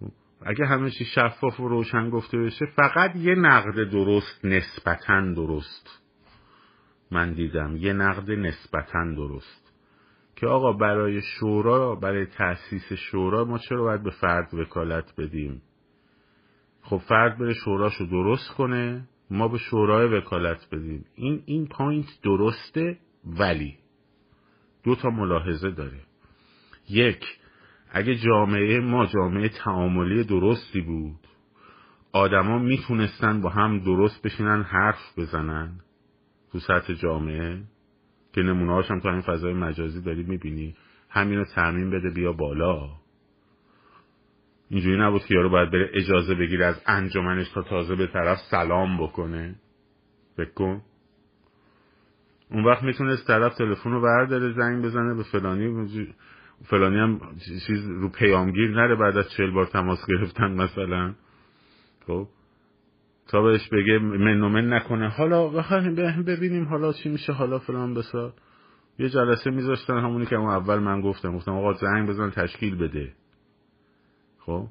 [0.00, 6.02] خب، اگه همه چی شفاف و روشن گفته بشه فقط یه نقد درست نسبتا درست
[7.10, 7.76] من دیدم.
[7.76, 9.72] یه نقد نسبتا درست.
[10.36, 15.62] که آقا برای شورا برای تأسیس شورا ما چرا باید به فرد وکالت بدیم؟
[16.82, 21.04] خب فرد بره شوراشو درست کنه ما به شورای وکالت بدیم.
[21.14, 23.78] این این point درسته ولی
[24.84, 26.00] دو تا ملاحظه داره.
[26.88, 27.24] یک
[27.92, 31.26] اگه جامعه ما جامعه تعاملی درستی بود
[32.12, 35.80] آدما می‌تونستن با هم درست بشینن حرف بزنن
[36.52, 37.62] تو سطح جامعه.
[38.32, 40.76] که نمونه هم تو این فضای مجازی داری می‌بینی.
[41.10, 42.88] همینو تعمین بده بیا بالا.
[44.70, 49.02] اینجوری نبود که یارو باید بره اجازه بگیره از انجمنش تا تازه به طرف سلام
[49.02, 49.54] بکنه.
[50.36, 50.82] فکر کن
[52.50, 56.14] اون وقت می‌تونست طرف تلفن رو برداره زنگ بزنه به فلانی.
[56.64, 57.20] فلانی هم
[57.66, 61.14] چیز رو پیامگیر نره بعد از چهل بار تماس گرفتن مثلا.
[62.06, 62.28] خب.
[63.28, 65.08] تا بهش بگه من نکنه.
[65.08, 65.48] حالا
[66.26, 68.34] ببینیم حالا چی میشه حالا فلان بسا.
[68.98, 71.36] یه جلسه میذاشتن همونی که اون اول من گفتم.
[71.36, 73.12] گفتم آقا زنگ بزن تشکیل بده.
[74.38, 74.66] خب.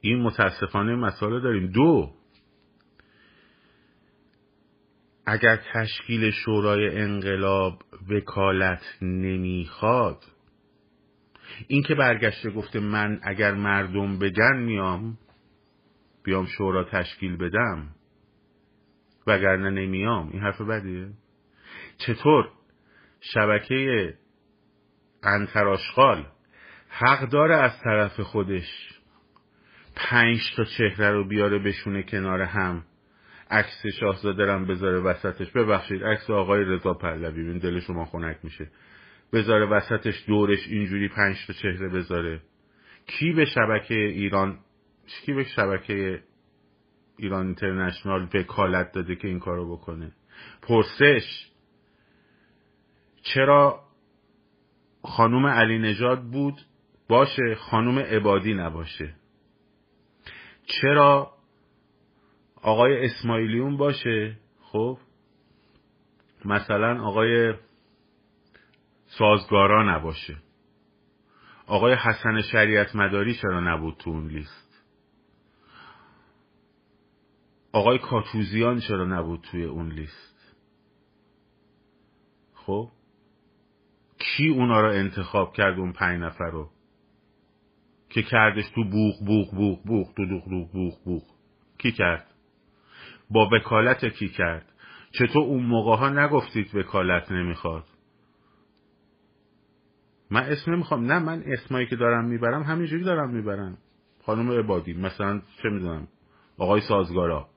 [0.00, 1.66] این متاسفانه مسئله داریم.
[1.66, 2.10] دو
[5.26, 10.24] اگر تشکیل شورای انقلاب وکالت نمی‌خواد
[11.68, 15.18] این که برگشته گفته من اگر مردم بگن میام
[16.24, 17.88] بیام شورا تشکیل بدم
[19.26, 21.08] وگرنه نمیام این حرف بدیه؟
[21.98, 22.48] چطور
[23.20, 24.14] شبکه
[25.22, 26.26] انتراشقال
[26.88, 28.98] حق داره از طرف خودش
[29.96, 32.84] پنج تا چهره رو بیاره بشونه کنار هم؟
[33.50, 35.50] عکس شاهزاده رم بذاره وسطش.
[35.50, 37.42] ببخشید عکس آقای رضا پهلوی.
[37.42, 38.70] ببین دل شما خنک میشه.
[39.32, 42.40] بذاره وسطش دورش اینجوری پنج تا چهره بذاره.
[43.06, 44.58] کی به شبکه ایران
[45.06, 46.22] کی به شبکه
[47.18, 50.12] ایران اینترنشنال وکالت داده که این کارو بکنه؟
[50.62, 51.50] پرسش
[53.22, 53.80] چرا
[55.02, 56.54] خانوم علی نجات بود؟
[57.08, 59.14] باشه خانوم عبادی نباشه.
[60.66, 61.32] چرا
[62.64, 64.98] آقای اسماعیلیون باشه خب؟
[66.44, 67.54] مثلا آقای
[69.06, 70.36] سازگارا نباشه.
[71.66, 74.84] آقای حسن شریعت مداری چرا نبود تو اون لیست؟
[77.72, 80.56] آقای کاتوزیان چرا نبود توی اون لیست؟
[82.54, 82.90] خب؟
[84.18, 86.70] کی اونا رو انتخاب کرد اون پنج نفر رو؟
[88.08, 91.22] که کردش تو بوغ بوغ بوغ بوغ تو دوغ بوغ بوغ بوغ.
[91.78, 92.33] کی کرد؟
[93.34, 94.72] با وکالت کی کرد؟
[95.12, 97.84] چطور اون موقع ها نگفتید وکالت نمی‌خواد؟
[100.30, 101.04] من اسم نمی‌خوام.
[101.04, 103.78] نه من اسمایی که دارم می‌برم همینجوری دارم می‌برم.
[104.22, 106.08] خانم عبادی مثلا چه می‌دونم
[106.58, 107.48] آقای سازگارا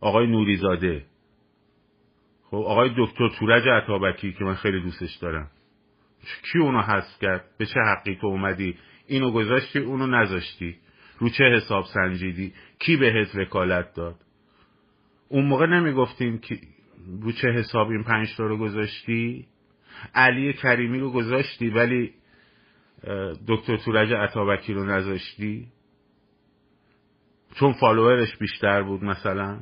[0.00, 1.04] آقای نوریزاده.
[2.44, 5.50] خب آقای دکتر تورج عطابکی که من خیلی دوستش دارم.
[6.52, 10.76] کی اونو حذف کرد؟ به چه حقی تو اومدی؟ اینو گذاشتی اونو نذاشتی؟
[11.18, 14.16] رو چه حساب سنجیدی؟ کی بهت وکالت داد؟
[15.32, 16.58] اون موقع نمی‌گفتیم که
[17.20, 19.46] رو چه حساب این پنج تا رو گذاشتی؟
[20.14, 22.14] علی کریمی رو گذاشتی ولی
[23.48, 25.68] دکتر تورج عطابکی رو نذاشتی؟
[27.54, 29.60] چون فالوورش بیشتر بود مثلا؟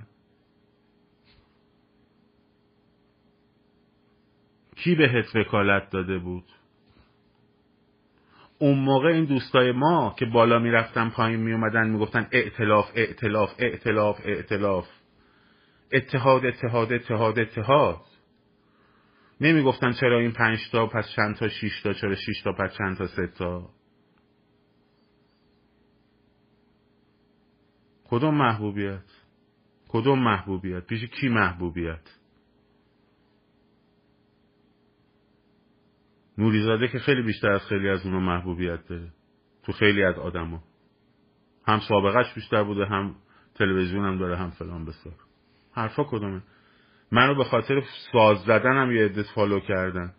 [4.76, 6.44] کی بهت وکالت داده بود؟
[8.58, 14.97] اون موقع این دوستای ما که بالا می‌رفتن پایین میومدن می‌گفتن ائتلاف ائتلاف ائتلاف ائتلاف
[15.92, 18.00] اتحاد اتحاد اتحاد اتحاد.
[19.40, 22.96] نمی‌گفتن چرا این پنج تا پس چند تا شیش تا چرا شیش تا پس چند
[22.96, 23.70] تا سه تا.
[28.04, 29.04] کدوم محبوبیت؟
[29.88, 32.18] کدوم محبوبیت؟ پیش کی محبوبیت؟
[36.38, 39.12] نوریزاده که خیلی بیشتر از خیلی از اونو محبوبیت داره.
[39.62, 40.62] تو خیلی از آدما
[41.66, 43.16] هم سابقش بیشتر بوده هم
[43.54, 45.27] تلویزیون هم داره هم فلان بسار.
[45.72, 46.42] حرفا کدومه؟
[47.12, 50.12] منو به خاطر ساز زدنم یه عدت فالو کردن.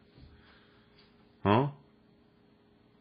[1.45, 1.73] ها؟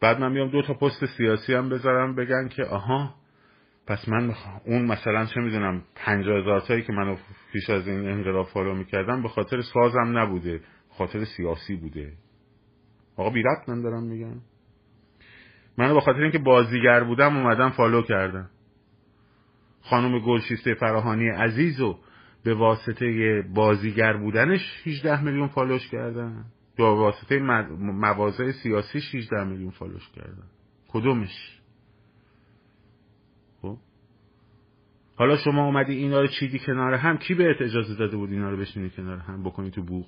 [0.00, 3.14] بعد من میام دو تا پست سیاسی هم بذارم بگن که آها
[3.86, 4.34] پس من
[4.64, 7.16] اون مثلا چه می‌دونم پنجاه هزار تایی که منو
[7.52, 12.12] پیش از این انقلاب follow می‌کردم به خاطر سازم نبوده خاطر سیاسی بوده.
[13.16, 14.40] آقا بی ربط من دارم میگم.
[15.78, 18.50] منو به خاطر اینکه بازیگر بودم اومدم follow کردم
[19.82, 21.98] خانم گلشیفته فراهانی عزیز و
[22.44, 26.44] به واسطه بازیگر بودنش 18 میلیون follow ش کردن.
[26.76, 27.40] به واسطه
[27.78, 30.46] مواضع سیاسی 18 میلیون follow ش کردن.
[30.88, 31.60] کدومش؟
[33.62, 33.78] خب.
[35.16, 38.56] حالا شما اومدی اینا رو چیدی کنار هم کی بهت اجازه داده بود اینا رو
[38.56, 40.06] بشینی کنار هم بکنی تو بوق؟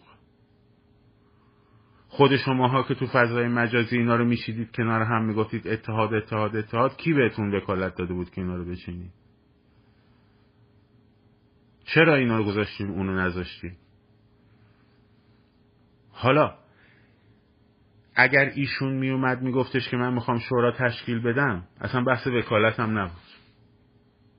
[2.09, 6.97] خود شماها که تو فضای مجازی اینا رو میشیدید کنار هم می‌گفتید اتحاد اتحاد اتحاد
[6.97, 9.13] کی بهتون وکالت داده بود که اینا رو بچینید
[11.95, 13.77] چرا اینا رو گذاشتیم اونو نذاشتیم؟
[16.11, 16.55] حالا
[18.15, 23.21] اگر ایشون میومد میگفتش که من می‌خوام شورا تشکیل بدم اصلا بحث وکالتم نبود.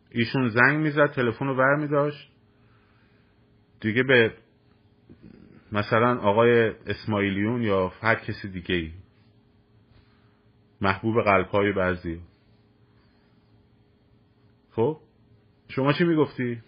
[0.10, 2.32] ایشون زنگ می‌زد تلفن رو بر میداشت
[3.80, 4.34] دیگه به
[5.72, 8.92] مثلا آقای اسماعیلیون یا هر کسی دیگه ای
[10.82, 12.22] محبوب قلب های بعضی.
[14.72, 15.00] خب؟
[15.68, 16.62] شما چی می‌گفتی؟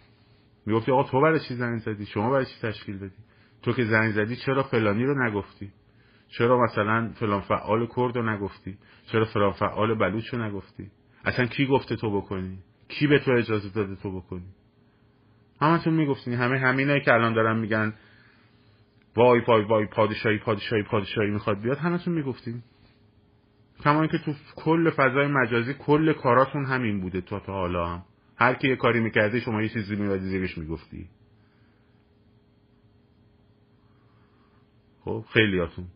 [0.66, 3.14] می‌گفتی آقا تو برای چی زنگ زدی؟ شما برای چی تشکیل دادی؟
[3.62, 5.72] تو که زنگ زدی چرا فلانی رو نگفتی؟
[6.28, 8.78] چرا مثلا فلان فعال کرد رو نگفتی؟
[9.12, 10.92] چرا فلان فعال بلوچ رو نگفتی؟
[11.26, 12.58] اصلا کی گفته تو بکنی؟
[12.88, 14.46] کی به تو اجازه داده تو بکنی؟
[15.62, 17.94] همتون می‌گفتین همه همینایی که الان دارن میگن
[19.16, 22.64] وای وای وای پادشاهی پادشاهی پادشاهی می‌خواد بیاد همتون می‌گفتیم
[23.84, 28.04] کما که تو کل فضای مجازی کل کاراتون همین بوده تا تا حالا هم
[28.36, 31.10] هر کی یه کاری می‌کرده شما یه چیزی میوادی زیرش می‌گفتی.
[35.02, 35.88] خب خیلیاتون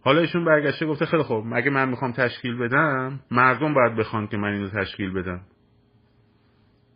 [0.00, 4.36] حالا ایشون برگشته گفته خیلی خب اگه من می‌خوام تشکیل بدم مردم باید بخوان که
[4.36, 5.40] من اینو تشکیل بدم.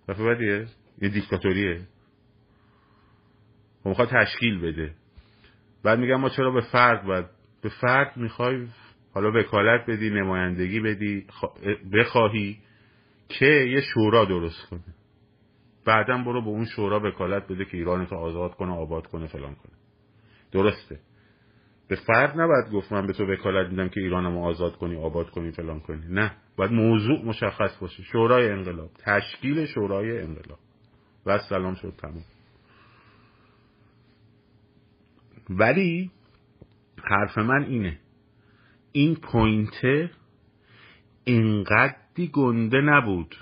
[0.09, 0.67] دفعه بدیه
[1.03, 1.81] یه دیکتاتوریه.
[3.85, 4.95] می‌خواد تشکیل بده.
[5.83, 7.27] بعد میگم ما چرا به فرد باید
[7.63, 8.69] به فرد می‌خوای
[9.15, 11.27] حالا وکالت بدی نمایندگی بدی
[11.93, 12.59] بخواهی؟
[13.31, 14.95] که یه شورا درست کنه.
[15.87, 19.55] بعدا برو به اون شورا وکالت بده که ایران تو آزاد کنه آباد کنه فلان
[19.55, 19.73] کنه.
[20.53, 21.01] درسته.
[21.89, 25.51] به فرد نباید گفت من به تو وکالت میدم که ایرانم آزاد کنی آباد کنی
[25.51, 26.07] فلان کنی.
[26.09, 26.33] نه.
[26.57, 28.03] باید موضوع مشخص باشه.
[28.03, 28.91] شورای انقلاب.
[28.99, 30.59] تشکیل شورای انقلاب.
[31.27, 32.25] و سلام شد تموم
[35.51, 36.11] ولی
[37.05, 37.99] حرف من اینه.
[38.93, 40.11] این پوینته
[42.15, 43.37] اینقدری گنده نبود.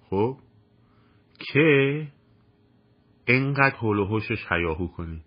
[0.00, 0.38] خب؟
[1.38, 2.08] که
[3.26, 5.24] اینقدر هلوهوشش حیاهو کنی.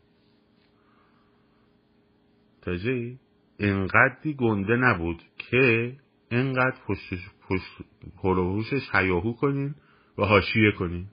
[2.62, 3.20] تاجی
[3.60, 5.96] اینقدری گنده نبود که
[6.32, 7.88] اینقدر پشتش پشت
[8.24, 9.76] هلوهوشش حیاهو کنین
[10.18, 11.08] و حاشیه کنین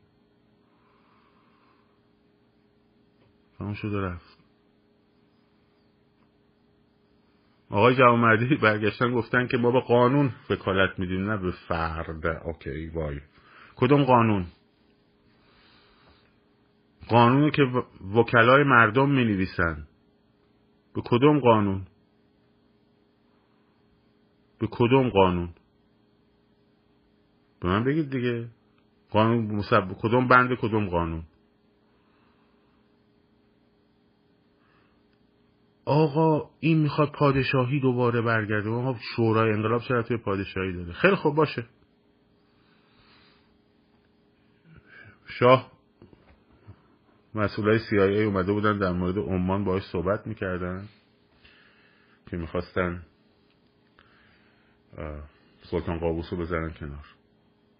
[3.59, 4.34] تمام شده رفت.
[7.75, 12.27] آقای جوامردی برگشتن گفتن که ما به قانون وکالت میدیم نه به فرد.
[12.27, 13.20] اوکی وای.
[13.77, 14.47] کدوم قانون؟
[17.09, 17.62] قانونی که
[18.14, 19.87] وکلای مردم می نویسن
[20.95, 21.87] به کدوم قانون؟
[24.59, 25.49] به کدوم قانون؟
[27.61, 28.49] به من بگید دیگه.
[29.11, 29.93] قانون مصب...
[30.03, 31.22] کدوم بند کدوم قانون؟
[35.85, 38.70] آقا این می‌خواد پادشاهی دوباره برگرده.
[38.70, 41.66] آقا شورای انقلاب چرا توی پادشاهی داره؟ خیلی خوب باشه.
[45.26, 45.72] شاه
[47.35, 50.89] مسئولای CIA اومده بودن در مورد عمان باهاش صحبت می‌کردن
[52.26, 53.03] که می‌خواستن
[55.62, 57.07] سلطان قابوس رو بزنن کنار.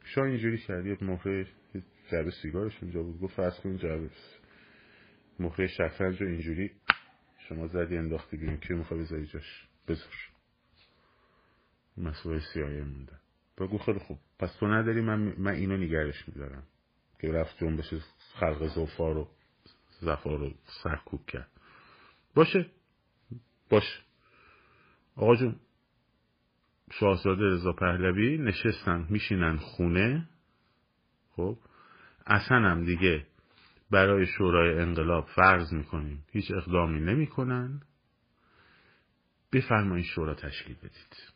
[0.05, 0.87] شاه اینجوری کرد.
[0.87, 1.47] یه مهره
[2.13, 3.21] جعبه سیگارش اونجا بود.
[3.21, 4.11] گفت فرض کن جعبه
[5.39, 6.71] مهره شطرنج رو اینجوری
[7.49, 8.57] شما زدی انداختی بیرون.
[8.57, 10.13] که می‌خوای بذاری جاش؟ بذار.
[11.97, 13.21] مسئول سیایه موندن
[13.59, 14.19] بگو خیلی خوب.
[14.39, 16.63] پس تو نداری من, من اینو نگرش میدارم.
[17.21, 17.95] که رفت جنبش
[18.35, 19.29] خلق زفار و
[20.01, 21.51] زفار رو سرکوب کرد.
[22.35, 22.67] باشه.
[23.71, 24.01] باشه.
[25.17, 25.57] آقا جون
[26.93, 30.29] شاهزاده رضا پهلوی نشستن میشینن خونه.
[31.37, 31.59] خب؟
[32.27, 33.27] اصلا هم دیگه
[33.95, 36.25] برای شورای انقلاب فرض می‌کنیم.
[36.33, 37.81] هیچ اقدامی نمی‌کنن.
[39.53, 41.35] بفرمایید شورا تشکیل بدید.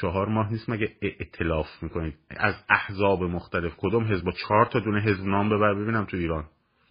[0.00, 5.24] چهار ماه نیست مگه اطلاف می‌کنید؟ از احزاب مختلف کدوم حزب؟ چهار تا دونه حزب
[5.24, 6.44] نام ببر ببینم تو ایران.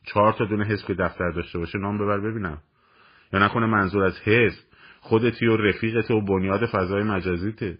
[0.06, 2.62] چهار تا دونه حزب که دفتر داشته باشه نام ببر ببینم.
[3.34, 4.64] یا نکنه منظور از حزب.
[4.99, 7.78] خودتی و رفیقت و بنیاد فضای مجازیته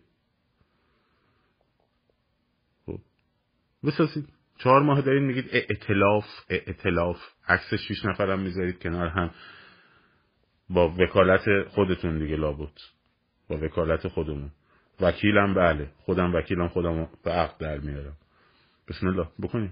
[2.86, 3.00] خب.
[4.58, 9.32] چهار ماه دارین میگید اعتلاف اعتلاف عکس شیش نفرم می‌ذارید کنار هم.
[10.70, 12.74] با وکالت خودتون دیگه لابد.
[13.48, 14.52] با وکالت خودمون.
[15.02, 15.92] وکیلم بله.
[15.98, 18.18] خودم وکیلم خودم به عقد در میارم.
[18.88, 19.28] بسم الله.
[19.42, 19.72] بکنید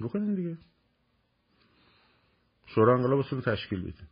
[0.00, 0.58] بکنین دیگه.
[2.66, 4.08] شورا انقلاب رو تشکیل بدین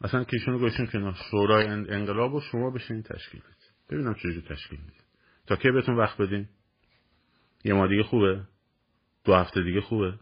[0.00, 1.16] اصلا کیشونو گوشون کنار.
[1.30, 3.70] شورای انقلاب رو شما بشین تشکیل بدین.
[3.90, 5.03] ببینم چجوری تشکیل میدین.
[5.46, 6.48] تا کی بهتون وقت بدین؟
[7.64, 8.42] یه ما دیگه خوبه.
[9.24, 10.14] دو هفته دیگه خوبه.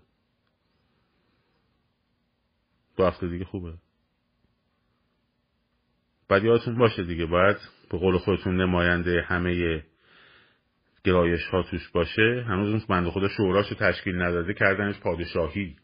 [2.97, 3.75] دو هفته دیگه خوبه.
[6.29, 7.57] بعد یادتون باشه دیگه باید
[7.91, 9.85] به قول خودتون نماینده همه
[11.05, 12.45] گرایش ها توش باشه.
[12.49, 15.77] هنوز اون بنده خدا شوراشو تشکیل نداده کردنش پادشاهی.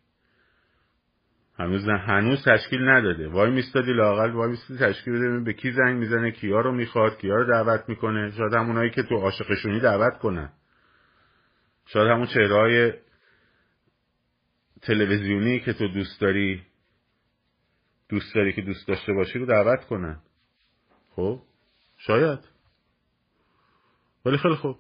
[1.59, 3.29] هنوز نه هنوز تشکیل نداده.
[3.29, 5.41] وای میستادی لاقل وای میستادی تشکیل بده.
[5.41, 9.15] به کی زنگ می‌زنه؟ کیا رو می‌خواد؟ کیا رو دعوت می‌کنه؟ شاید همونایی که تو
[9.15, 10.53] عاشقشونی دعوت کنن.
[11.87, 12.93] شاید همون چهرهای
[14.83, 16.63] تلویزیونی که تو دوست داری
[18.09, 20.21] دوست داری که دوست داشته باشی رو دعوت کنن.
[21.11, 21.43] خب؟
[21.97, 22.39] شاید.
[24.25, 24.77] ولی خیلی خوب.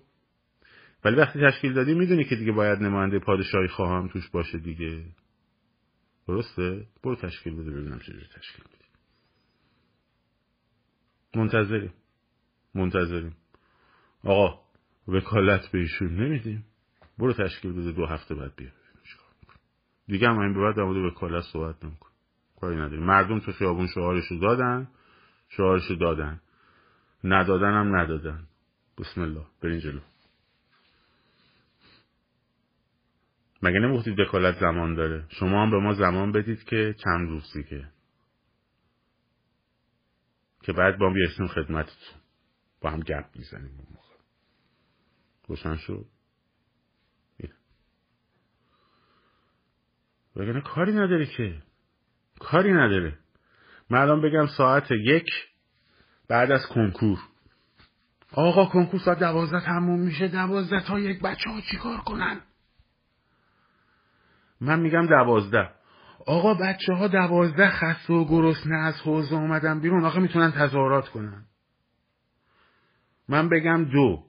[1.04, 5.04] ولی وقتی تشکیل دادی می‌دونی که دیگه باید نماینده پادشاهی خواهم توش باشه دیگه.
[6.28, 8.84] درسته؟ برو تشکیل بده ببینم چجوری تشکیل بدی
[11.34, 11.92] منتظریم.
[12.74, 13.36] منتظریم.
[14.24, 14.60] آقا
[15.08, 16.64] وکالت به ایشون نمیدیم.
[17.18, 18.68] برو تشکیل بده دو هفته بعد بیا
[20.06, 22.08] دیگه هم این به بعد در مورد وکالت صحبت نمیکن
[22.60, 23.04] کاری نداریم.
[23.04, 24.88] مردم تو خیابون شعارشو دادن.
[25.48, 26.40] شعارشو دادن.
[27.24, 28.46] ندادن هم ندادن.
[28.98, 29.46] بسم الله.
[29.62, 30.00] برین جلو.
[33.62, 37.88] مگه نمی‌گفتید وکالت زمان داره؟ شما هم به ما زمان بدید که چند روز دیگه.
[40.62, 42.20] که بعد با بیرسیم خدمتتون.
[42.80, 43.88] با هم گپ می‌زنیم
[45.48, 46.06] روشن شد؟
[50.36, 51.62] وگرنه کاری نداره که.
[52.40, 53.18] کاری نداره.
[53.90, 55.26] من الان بگم ساعت یک
[56.28, 57.18] بعد از کنکور.
[58.32, 60.28] آقا کنکور ساعت دوازده تموم میشه.
[60.28, 62.40] دوازده تا یک بچه ها چیکار کنن؟
[64.60, 65.70] من میگم دوازده.
[66.26, 70.04] آقا بچه ها دوازده خسته و گرسنه از حوزه اومدن بیرون.
[70.04, 71.44] آقا می‌تونن تظاهرات کنن.
[73.28, 74.24] من بگم دو.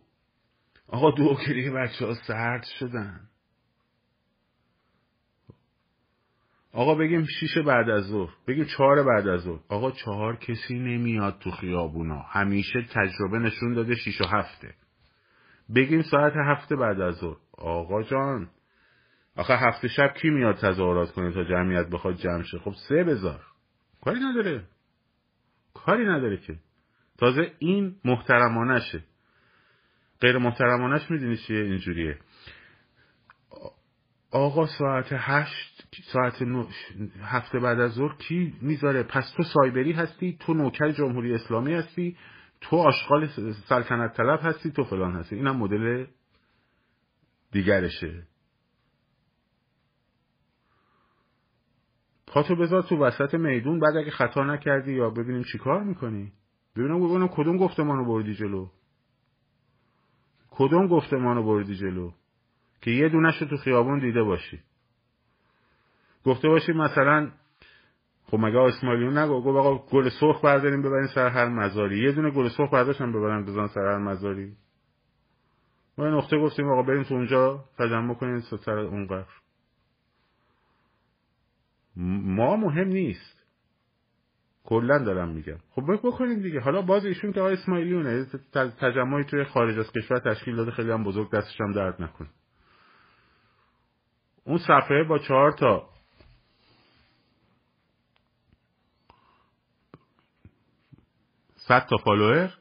[0.87, 3.19] آقا دو دیگه بچه ها سرد شدن.
[6.73, 8.29] آقا بگیم شیش بعد از ظهر.
[8.47, 9.59] بگیم چهار بعد از ظهر.
[9.69, 12.19] آقا چهار کسی نمیاد تو خیابونا.
[12.19, 14.75] همیشه تجربه نشون داده شیش و هفته.
[15.75, 17.37] بگیم ساعت هفته بعد از ظهر.
[17.57, 18.49] آقا جان.
[19.37, 23.41] آخه هفته شب کی میاد تظاهرات کنه تا جمعیت بخواد جمع شه؟ خب سه بذار.
[24.01, 24.63] کاری نداره.
[25.73, 26.55] کاری نداره که.
[27.17, 29.03] تازه این محترمانشه
[30.21, 32.19] غیر محترمانش می‌دونی چیه؟ اینجوریه.
[34.31, 36.43] آقا ساعت هشت ساعت
[37.21, 42.17] هفته بعد از ظهر کی می‌ذاره؟ پس تو سایبری هستی تو نوکر جمهوری اسلامی هستی
[42.61, 43.27] تو آشغال
[43.69, 45.35] سلطنت طلب هستی تو فلان هستی.
[45.35, 46.05] اینم مدل
[47.51, 48.28] دیگرشه.
[52.29, 56.31] پاتو بذار تو وسط میدون بعد اگه خطا نکردی یا ببینیم چی کار می‌کنی؟
[56.75, 58.67] ببینم ببینم کدوم گفتمانو بردی جلو؟
[60.51, 62.11] کدوم گفتمانو بردی جلو؟
[62.81, 64.59] که یه دونش تو خیابون دیده باشی.
[66.25, 67.31] گفته باشی مثلا
[68.25, 71.99] خب مگه اسماعیلیون نگو گفت آقا گل سرخ برداریم ببرین سر هر مزاری.
[71.99, 74.53] یه دونه گل سرخ برداشتن ببرن بزن سر هر مزاری.
[75.97, 79.38] ما نقطه گفتیم آقا بریم تو اونجا تجمع کنیم سر اون قبر
[82.07, 83.39] ما مهم نیست.
[84.63, 85.57] کلا دارم میگم.
[85.69, 86.59] خب بکنیم دیگه.
[86.59, 91.03] حالا باز ایشون که آقای اسماعیلیونه تجمعی توی خارج از کشور تشکیل داده خیلی هم
[91.03, 92.29] بزرگ دستش هم درد نکنه.
[94.43, 95.89] اون صفحه با چهار تا
[101.55, 102.53] صد تا فالوور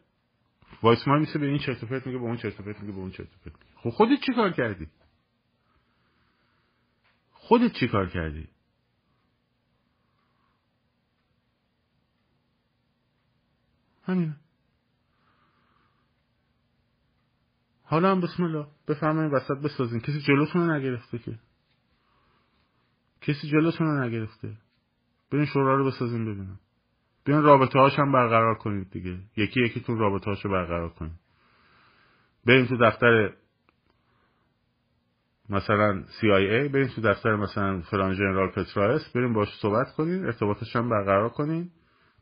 [0.82, 3.26] وایسمال میشه به این چرت و میگه به اون چرت و میگه به اون چرت
[3.46, 4.86] و خب خودت چی کار کردی؟
[7.32, 8.48] خودت چی کار کردی؟
[14.08, 14.36] همین.
[17.82, 20.00] حالا هم بسم الله بفرمایید وسط بسازین.
[20.00, 21.38] کسی جلوتون رو نگرفته که.
[23.20, 24.56] کسی جلوتون رو نگرفته.
[25.32, 26.60] برین شورا رو بسازین ببینم.
[27.24, 29.18] بیان رابطه هاش هم برقرار کنید دیگه.
[29.36, 31.18] یکی یکی تون رابطه هاشو برقرار کنید.
[32.46, 33.34] بریم تو دفتر
[35.50, 40.88] مثلا CIA بریم تو دفتر مثلا فلان جنرال پتراس بریم باش صحبت کنین ارتباطش هم
[40.88, 41.70] برقرار کنین.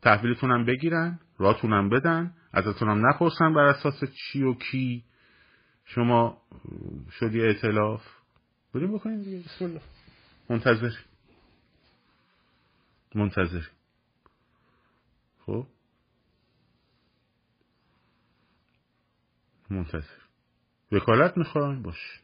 [0.02, 1.18] تحویلتون هم بگیرن.
[1.38, 5.04] راتون هم بدن ازتون هم نپرسن بر اساس چی و کی.
[5.84, 6.42] شما
[7.10, 8.02] شدی اعتلاف
[8.74, 9.38] بریم بکنیم دیگه.
[9.38, 9.80] بسم الله.
[10.50, 10.92] منتظر.
[13.14, 13.62] منتظر.
[15.46, 15.66] خب؟
[19.70, 20.02] منتظر.
[20.92, 22.22] وکالت می‌خواین باش.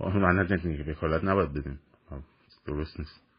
[0.00, 1.80] معنی نمیگه وکالت نباید بدیم.
[2.66, 3.14] درست نیست.
[3.14, 3.29] خب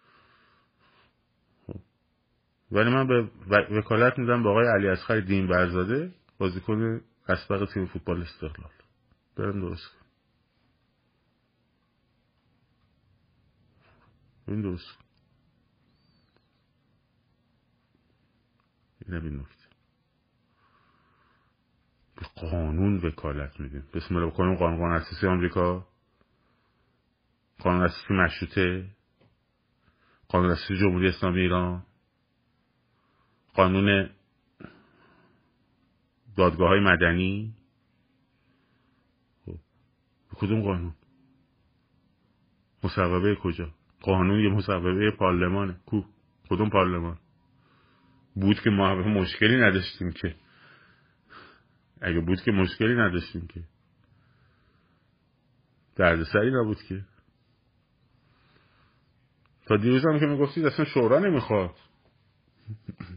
[2.72, 8.22] ولی من به وکالت میدم به آقای علی اصغر دین برزاده بازیکن اسبق تیم فوتبال
[8.22, 8.72] استقلال.
[9.36, 9.97] برم درست
[14.47, 14.97] این درست
[19.07, 19.65] این نکته.
[22.15, 23.84] به قانون وکالت میدیم.
[23.93, 25.88] بسم الله بکنیم قانون قانون اساسی آمریکا.
[27.59, 28.89] قانون اساسی مشروطه.
[30.28, 31.86] قانون اساسی جمهوری اسلامی ایران.
[33.54, 34.10] قانون
[36.38, 37.54] دادگاه های مدنی؟
[39.45, 39.56] خب.
[40.36, 40.93] کدوم قانون؟
[42.84, 45.80] مصوبه کجا؟ قانون یه مصوبه پارلمانه.
[45.86, 46.04] کو؟
[46.49, 47.18] کدوم پارلمان؟
[48.36, 50.36] بود که ما مشکلی نداشتیم که.
[52.02, 53.64] اگه بود که مشکلی نداشتیم که.
[55.95, 57.06] دردسری نبود که.
[59.66, 61.76] تا دیروز هم که می‌گفتید اصلا شورا نمی‌خواد.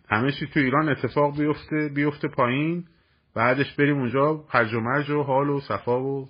[0.09, 2.85] همه چی تو ایران اتفاق بیفته بیفته پایین.
[3.35, 6.29] بعدش بریم اونجا هرج و مرج و حال و صفا و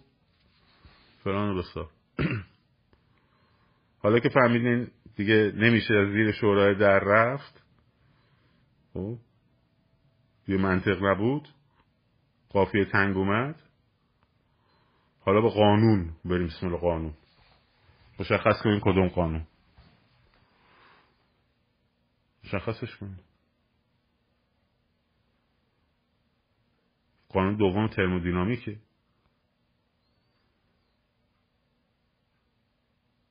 [1.25, 1.91] فلان و بسا
[4.03, 7.65] حالا که فهمیدین دیگه نمیشه از زیر شورای در رفت.
[8.95, 9.19] خب
[10.49, 11.49] یه منطق نبود.
[12.49, 13.63] قافیه تنگ اومد.
[15.21, 17.15] حالا به قانون بریم بسم الله قانون.
[18.21, 19.47] مشخص کنیم کدوم قانون.
[22.45, 23.21] مشخصش کنیم
[27.29, 28.79] قانون دوم ترمودینامیکه.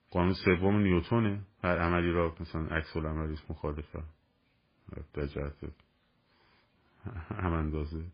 [0.09, 1.45] قانون سوم نیوتونه.
[1.63, 4.03] هر عملی را مثلا عکس العملیش مخالفه
[5.13, 5.55] در جهت
[7.29, 8.05] هم اندازه.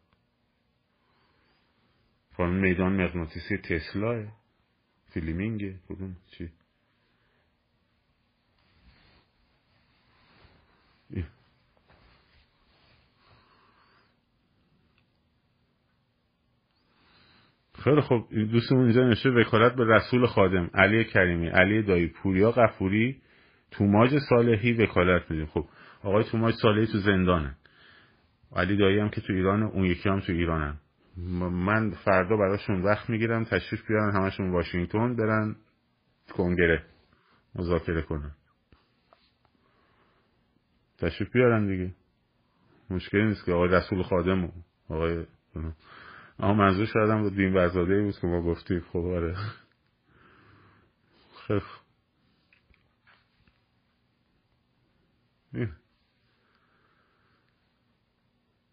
[2.38, 4.40] قانون میدان مغناطیسی تسلاه.
[5.14, 6.52] فیلمینگه کدوم؟ چی؟
[17.84, 20.70] خیلی خب دوستمون اینجا نشه وکالت به رسول خادم.
[20.74, 23.22] علی کریمی علی دایی پوریا قفوری
[23.72, 25.46] توماج صالحی وکالت میدیم.
[25.46, 25.66] خب
[26.04, 27.56] آقای توماج صالحی تو زندانه.
[28.56, 30.78] علی دایی هم که تو ایران اون یکی هم تو ایرانن.
[31.52, 35.56] من فردا براشون وقت می‌گیرم تشریف بیارن همشون واشنگتن برن
[36.34, 36.84] کنگره
[37.56, 38.32] مذاکره کنن.
[40.98, 41.94] تشریف بیارن دیگه.
[42.90, 44.52] مشکلی نیست که آقای رسول خادم
[44.90, 45.26] آقای
[46.40, 48.80] اما منظور شدم با دین وزاده بود که ما گفتیم.
[48.80, 49.36] خب آره.
[51.48, 51.62] خیلی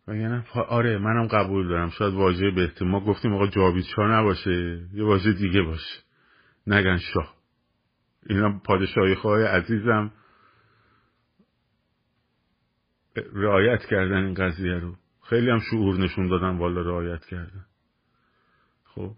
[0.08, 1.90] یعنی آره منم قبول دارم.
[1.90, 2.84] شاید واژه بهتر.
[2.84, 6.02] ما گفتیم آقا جاوید شاه نباشه یه واژه دیگه باشه.
[6.66, 7.36] نگن شاه.
[8.26, 10.12] اینا پادشاهی خواه عزیزم.
[13.32, 14.96] رعایت کردن این قضیه رو.
[15.28, 17.66] خیلی هم شعور نشون دادن والا رعایت کردن.
[18.84, 19.10] خب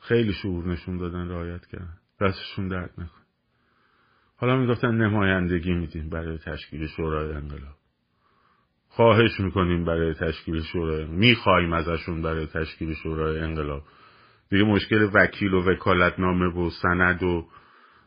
[0.00, 1.98] خیلی شعور نشون دادن رعایت کردن.
[2.20, 3.22] دستشون درد نکن
[4.36, 7.76] حالا می‌گفتن نمایندگی میدیم برای تشکیل شورای انقلاب.
[8.88, 13.82] خواهش می‌کنیم برای تشکیل شورای می‌خوایم ازشون برای تشکیل شورای انقلاب.
[14.50, 17.48] دیگه مشکل وکیل و وکالتنامه و سند و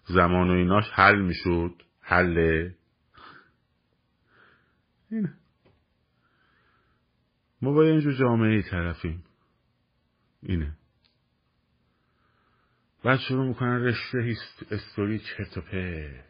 [0.06, 1.72] زمان و ایناش حل می‌شد.
[2.02, 2.76] حله
[5.12, 5.34] اینه
[7.66, 9.24] ما با اینجور جامعه طرفیم.
[10.44, 10.78] اینه.
[13.04, 14.36] بعد شروع می‌کنن رشته
[14.72, 16.26] استوری چرت و پرت.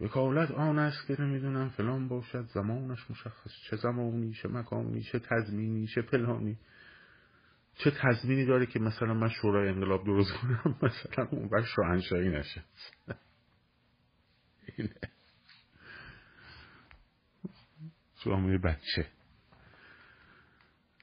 [0.00, 5.86] وکالت آن است که نمی‌دونم فلان باشد زمانش مشخص چه زمانی چه مکانی چه تضمینی
[5.86, 6.58] چه پلانی.
[7.74, 12.64] چه تضمینی داره که مثلا من شورای انقلاب درست کنم مثلا اون وقت شاهنشاهی نشه.
[14.78, 14.94] اینه.
[18.24, 19.21] جامعه بچه.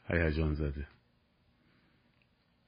[0.09, 0.87] هیجان زده.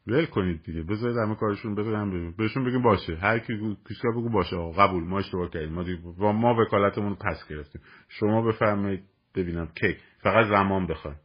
[0.07, 0.83] ول کنید دیگه.
[0.83, 3.15] بذارید همه کارشون بذارید بهشون بگیم باشه.
[3.15, 4.87] هر کی کسی بگو باشه آقا.
[4.87, 5.03] قبول.
[5.03, 5.73] ما اشتباه کردیم.
[5.73, 7.81] ما دیگه ما وکالتمون پس گرفتیم.
[8.09, 9.03] شما بفرمایید
[9.35, 9.97] ببینم کی.
[10.23, 11.17] فقط زمان بخواید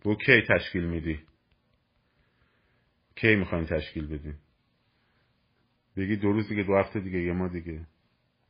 [0.00, 1.20] بگو کی تشکیل میدی؟
[3.16, 4.34] کی می‌خواین تشکیل بدین
[5.96, 7.86] بگی دو روز دیگه دو هفته دیگه یه ما دیگه.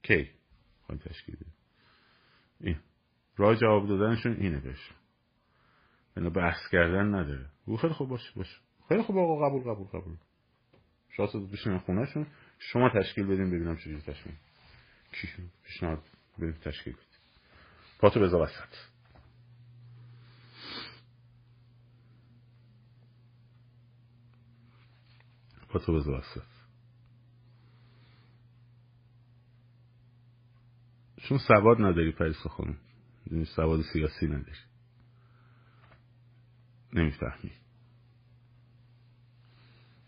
[0.02, 0.30] کی
[0.78, 1.52] می‌خواین تشکیل بدین
[2.60, 2.76] این.
[3.36, 4.90] راه جواب دادنشون اینه بهش.
[6.16, 7.50] اینا بحث کردن نداره.
[7.64, 8.56] او خیلی خوب باشه باشه
[8.88, 10.16] خیلی خوب آقا قبول قبول قبول.
[11.16, 12.26] شاسد بشین خونهشون
[12.58, 14.32] شما تشکیل بدین ببینم چجوری تشکیل.
[15.12, 15.28] کی؟
[15.62, 16.02] پیشنهاد
[16.38, 17.06] بدین تشکیل بدین.
[17.98, 18.74] پاتو بذار وسط.
[25.68, 26.54] پاتو بذار وسط.
[31.16, 32.76] چون سواد نداری پریسا خانم.
[33.26, 34.73] یعنی سواد سیاسی نداری.
[36.94, 37.52] نمی‌فهمی.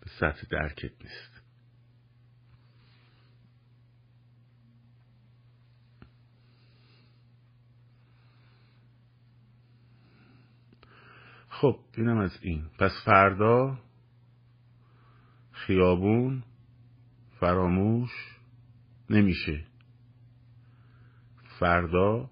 [0.00, 1.42] به سطح درکت نیست.
[11.48, 12.64] خب اینم از این.
[12.78, 13.78] پس فردا
[15.52, 16.42] خیابون
[17.40, 18.10] فراموش
[19.10, 19.64] نمیشه.
[21.58, 22.30] فردا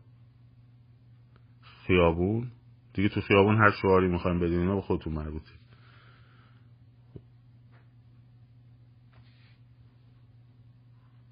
[1.86, 2.50] خیابون
[2.94, 5.52] دیگه تو خیابون هر شعاری می‌خوایم بدین اینا به خودتون مربوطه.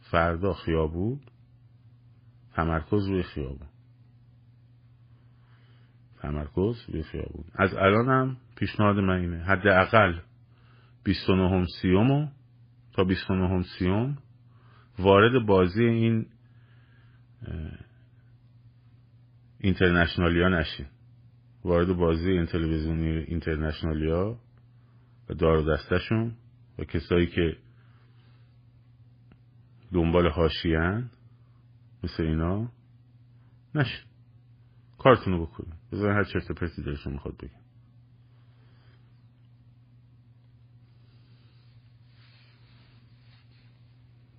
[0.00, 1.20] فردا خیابون
[2.54, 3.68] تمرکز روی خیابون.
[6.18, 7.44] تمرکز روی خیابون.
[7.54, 10.18] از الانم پیشنهاد من اینه حداقل
[11.04, 12.28] 29 سیومو
[12.92, 14.18] تا 29 سیوم
[14.98, 16.26] وارد بازی این
[19.58, 20.86] اینترنشنالی ها نشین.
[21.64, 24.38] وارد بازی این تلویزیونی اینترنشنالی ها
[25.28, 26.34] و دار و دستشون
[26.78, 27.56] و کسایی که
[29.92, 31.10] دنبال هاشیان
[32.04, 32.72] مثل اینا
[33.74, 34.04] نشین.
[34.98, 37.62] کارتونو بکنین بذارین هر چرت پرتی دلشون می‌خواد بگن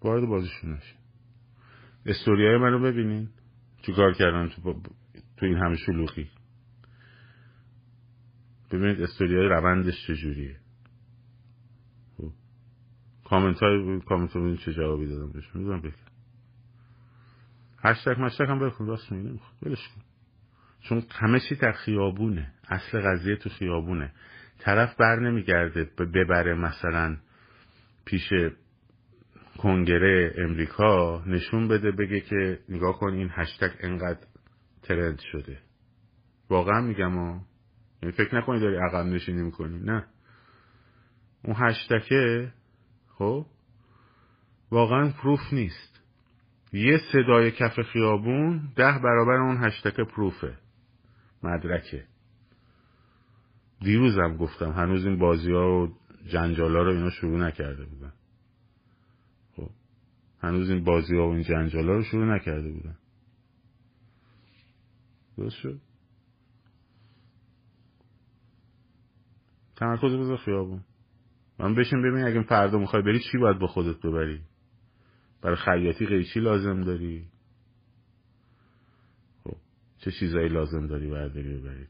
[0.01, 0.97] وارد بازیشون نشین.
[2.05, 3.29] استوریای منو ببینین.
[3.95, 4.81] کار کردن تو,
[5.37, 6.29] تو این همه شلوغی؟
[8.73, 10.55] ببینید استوریای روندش چجوریه.
[12.17, 12.31] خب.
[13.25, 15.55] کامنت های کامنت های چه جوابی دادم بهش.
[15.55, 15.97] می‌دونم بکن
[17.83, 19.53] هشتگ مشتگ هم بکن راست میگه نمی‌خواد.
[19.61, 20.01] بلش کن.
[20.81, 22.53] چون همه چی در خیابونه.
[22.69, 24.13] اصل قضیه تو خیابونه.
[24.59, 27.17] طرف بر نمیگرده ببره مثلا
[28.05, 28.33] پیش
[29.57, 34.27] کنگره امریکا نشون بده بگه که نگاه کن این هشتگ انقدر
[34.83, 35.59] ترند شده.
[36.49, 37.41] واقعا میگم
[38.03, 39.79] یعنی فکر نکنی داری عقب نشینی می‌کنی.
[39.79, 40.05] نه.
[41.43, 42.53] اون هشتکه
[43.07, 43.45] خب
[44.71, 46.01] واقعا پروف نیست.
[46.73, 50.57] یه صدای کف خیابون ده برابر اون هشتک پروفه.
[51.43, 52.05] مدرکه.
[53.81, 55.97] دیروزم گفتم هنوز این بازی ها و
[56.27, 58.13] جنجال ها رو اینا شروع نکرده بودن.
[59.55, 59.69] خب
[60.39, 62.97] هنوز این بازی ها و این جنجال ها رو شروع نکرده بودن.
[65.37, 65.92] درست شد؟
[69.75, 70.83] تمرکز بذار خیابون.
[71.59, 74.41] من بشین ببین اگه فردا می‌خوای بری چی باید با خودت ببری؟
[75.41, 77.27] برای خیاطی قیچی لازم داری؟
[79.43, 79.57] خب
[79.97, 81.87] چه چیزایی لازم داری برداری ببری؟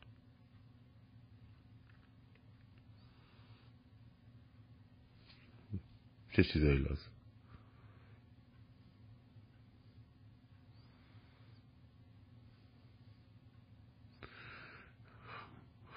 [6.31, 7.11] چه چیزایی لازم؟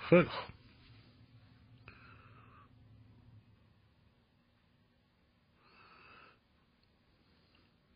[0.08, 0.28] خیلی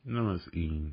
[0.04, 0.92] اینم از این.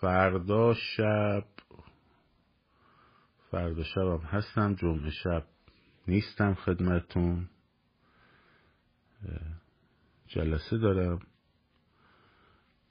[0.00, 1.44] فردا شب
[3.50, 5.46] فردا شبم هستم جمعه شب
[6.08, 7.50] نیستم خدمتون.
[10.26, 11.18] جلسه دارم.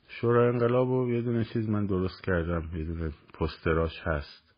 [0.07, 4.53] شورای انقلاب و یه دونه چیز من درست کردم یه دونه پستراش هست.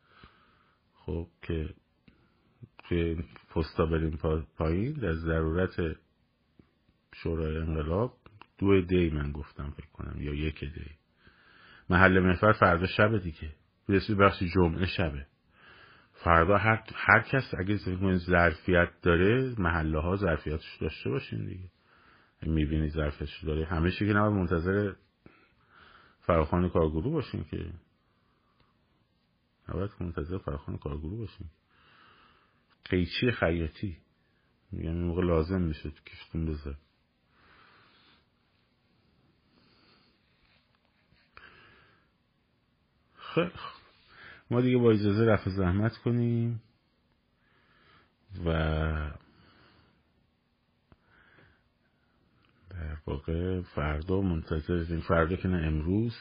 [0.94, 1.76] خب که
[2.92, 3.24] توی
[3.56, 4.18] پستا بریم
[4.58, 5.98] پایین در ضرورت
[7.16, 8.14] شورای انقلاب
[8.58, 10.92] دو دی من گفتم فکر کنم یا یک دی.
[11.90, 13.54] محل محفر فردا شبه دیگه.
[13.90, 15.26] برسی بخشی جمعه شبه.
[16.14, 17.78] فردا هر, هر کس اگه
[18.18, 21.70] ظرفیت داره محله ها ظرفیتش داشته باشین دیگه.
[22.42, 23.66] می‌بینی ظرفیتش داره.
[23.66, 24.94] همه که نباید منتظر
[26.22, 27.74] فراخان کارگروه باشین که.
[29.70, 31.48] نباید منتظر فراخان کارگروه باشین.
[32.86, 33.98] قیچی خیاطی.
[34.74, 36.78] این موقع لازم میشه تو کشتون بذار
[43.16, 43.52] خیلی
[44.52, 46.62] ما دیگه با اجازه رفع زحمت کنیم
[48.46, 48.52] و
[52.70, 56.16] در واقع فردا منتظر این فردا که نه امروز.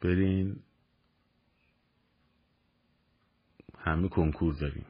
[0.00, 0.62] برین.
[3.84, 4.86] همه کنکور داریم.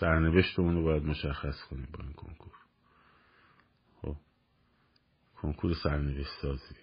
[0.00, 2.52] سرنوشتمون رو باید مشخص کنیم با این کنکور.
[4.02, 4.16] خب.
[5.34, 6.74] کنکور سرنوشت سازی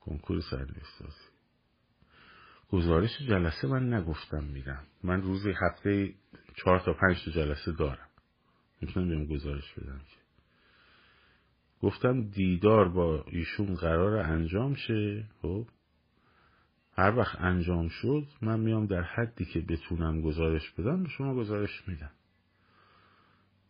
[0.00, 1.24] کنکور سرنوشت سازی
[2.72, 6.14] گزارش جلسه من نگفتم میدم من روزی هفته
[6.56, 8.08] چهار تا پنج تا جلسه دارم.
[8.80, 10.16] می‌تونم بهم گزارش بدم که.
[11.82, 15.28] گفتم دیدار با ایشون قرار انجام شه.
[15.42, 15.66] خب.
[16.96, 21.88] هر وقت انجام شد من میام در حدی که بتونم گزارش بدم به شما گزارش
[21.88, 22.10] میدم.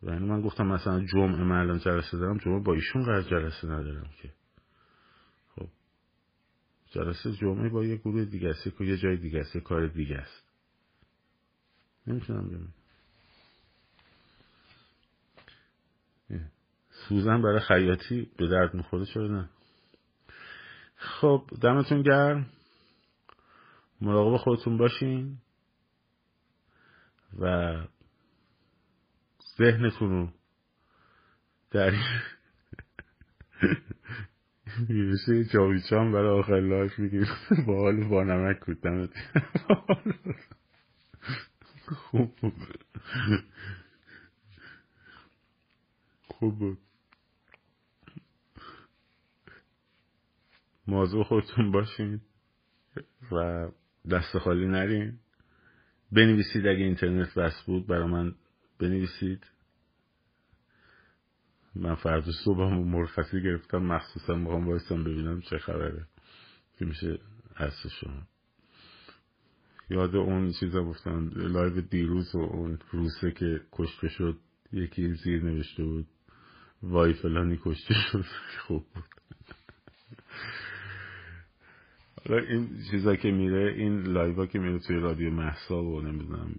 [0.03, 4.11] و یعنی من گفتم مثلا جمعه من جلسه دارم جمعه با ایشون قرار جلسه ندارم
[4.22, 4.31] که.
[5.57, 5.68] خب.
[6.91, 10.45] جلسه جمعه با یه گروه دیگه است که یه جای دیگه است کار دیگه است.
[12.07, 12.68] نمی‌تونم بگم
[17.09, 19.49] سوزن برای خیاطی به درد می‌خوره چرا نه؟
[20.97, 22.47] خب دمتون گرم.
[24.01, 25.39] مراقب خودتون باشین
[27.39, 27.75] و
[29.59, 30.29] ذهنتون رو
[31.71, 31.95] در
[34.89, 37.27] یه جاویچان برای آخر لایف میگیم
[37.67, 38.61] با حال با نمک
[41.87, 42.53] خوب بود.
[46.29, 46.79] خوب بود.
[50.87, 52.21] موضوع خودتون باشین
[53.33, 53.69] و
[54.11, 55.19] دست خالی نرین.
[56.13, 58.35] بنویسید اگه اینترنت بس بود برای من
[58.79, 59.47] بنویسید.
[61.75, 66.07] من فردا صبح هم مرخصی گرفتم مخصوصا می‌خوام بایستم ببینم چه خبره
[66.79, 67.19] که میشه
[67.57, 68.23] هست شما.
[69.91, 74.39] یاد اون چیزا گفتم لایو دیروز و اون روسه که کشته شد
[74.73, 76.07] یکی زیر نوشته بود
[76.83, 78.25] وای فلانی کشته شد
[78.61, 79.05] خوب بود.
[82.31, 86.55] این چیزا که میره این لایوا که میره توی رادیو محسا و نمی‌دونم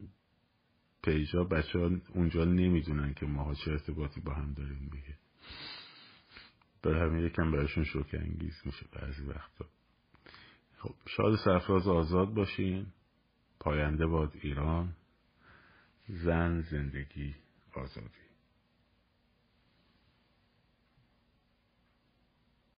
[1.03, 5.17] پیجا بچه ها اونجا نمی‌دونن که ماها چه ارتباطی با هم داریم دیگه.
[6.83, 9.65] برای همین یکم برایشون شوک انگیز میشه بعضی وقتا.
[10.77, 12.85] خب شاد سرفراز آزاد باشین.
[13.59, 14.93] پاینده باد ایران.
[16.07, 17.35] زن زندگی
[17.73, 18.24] آزادی.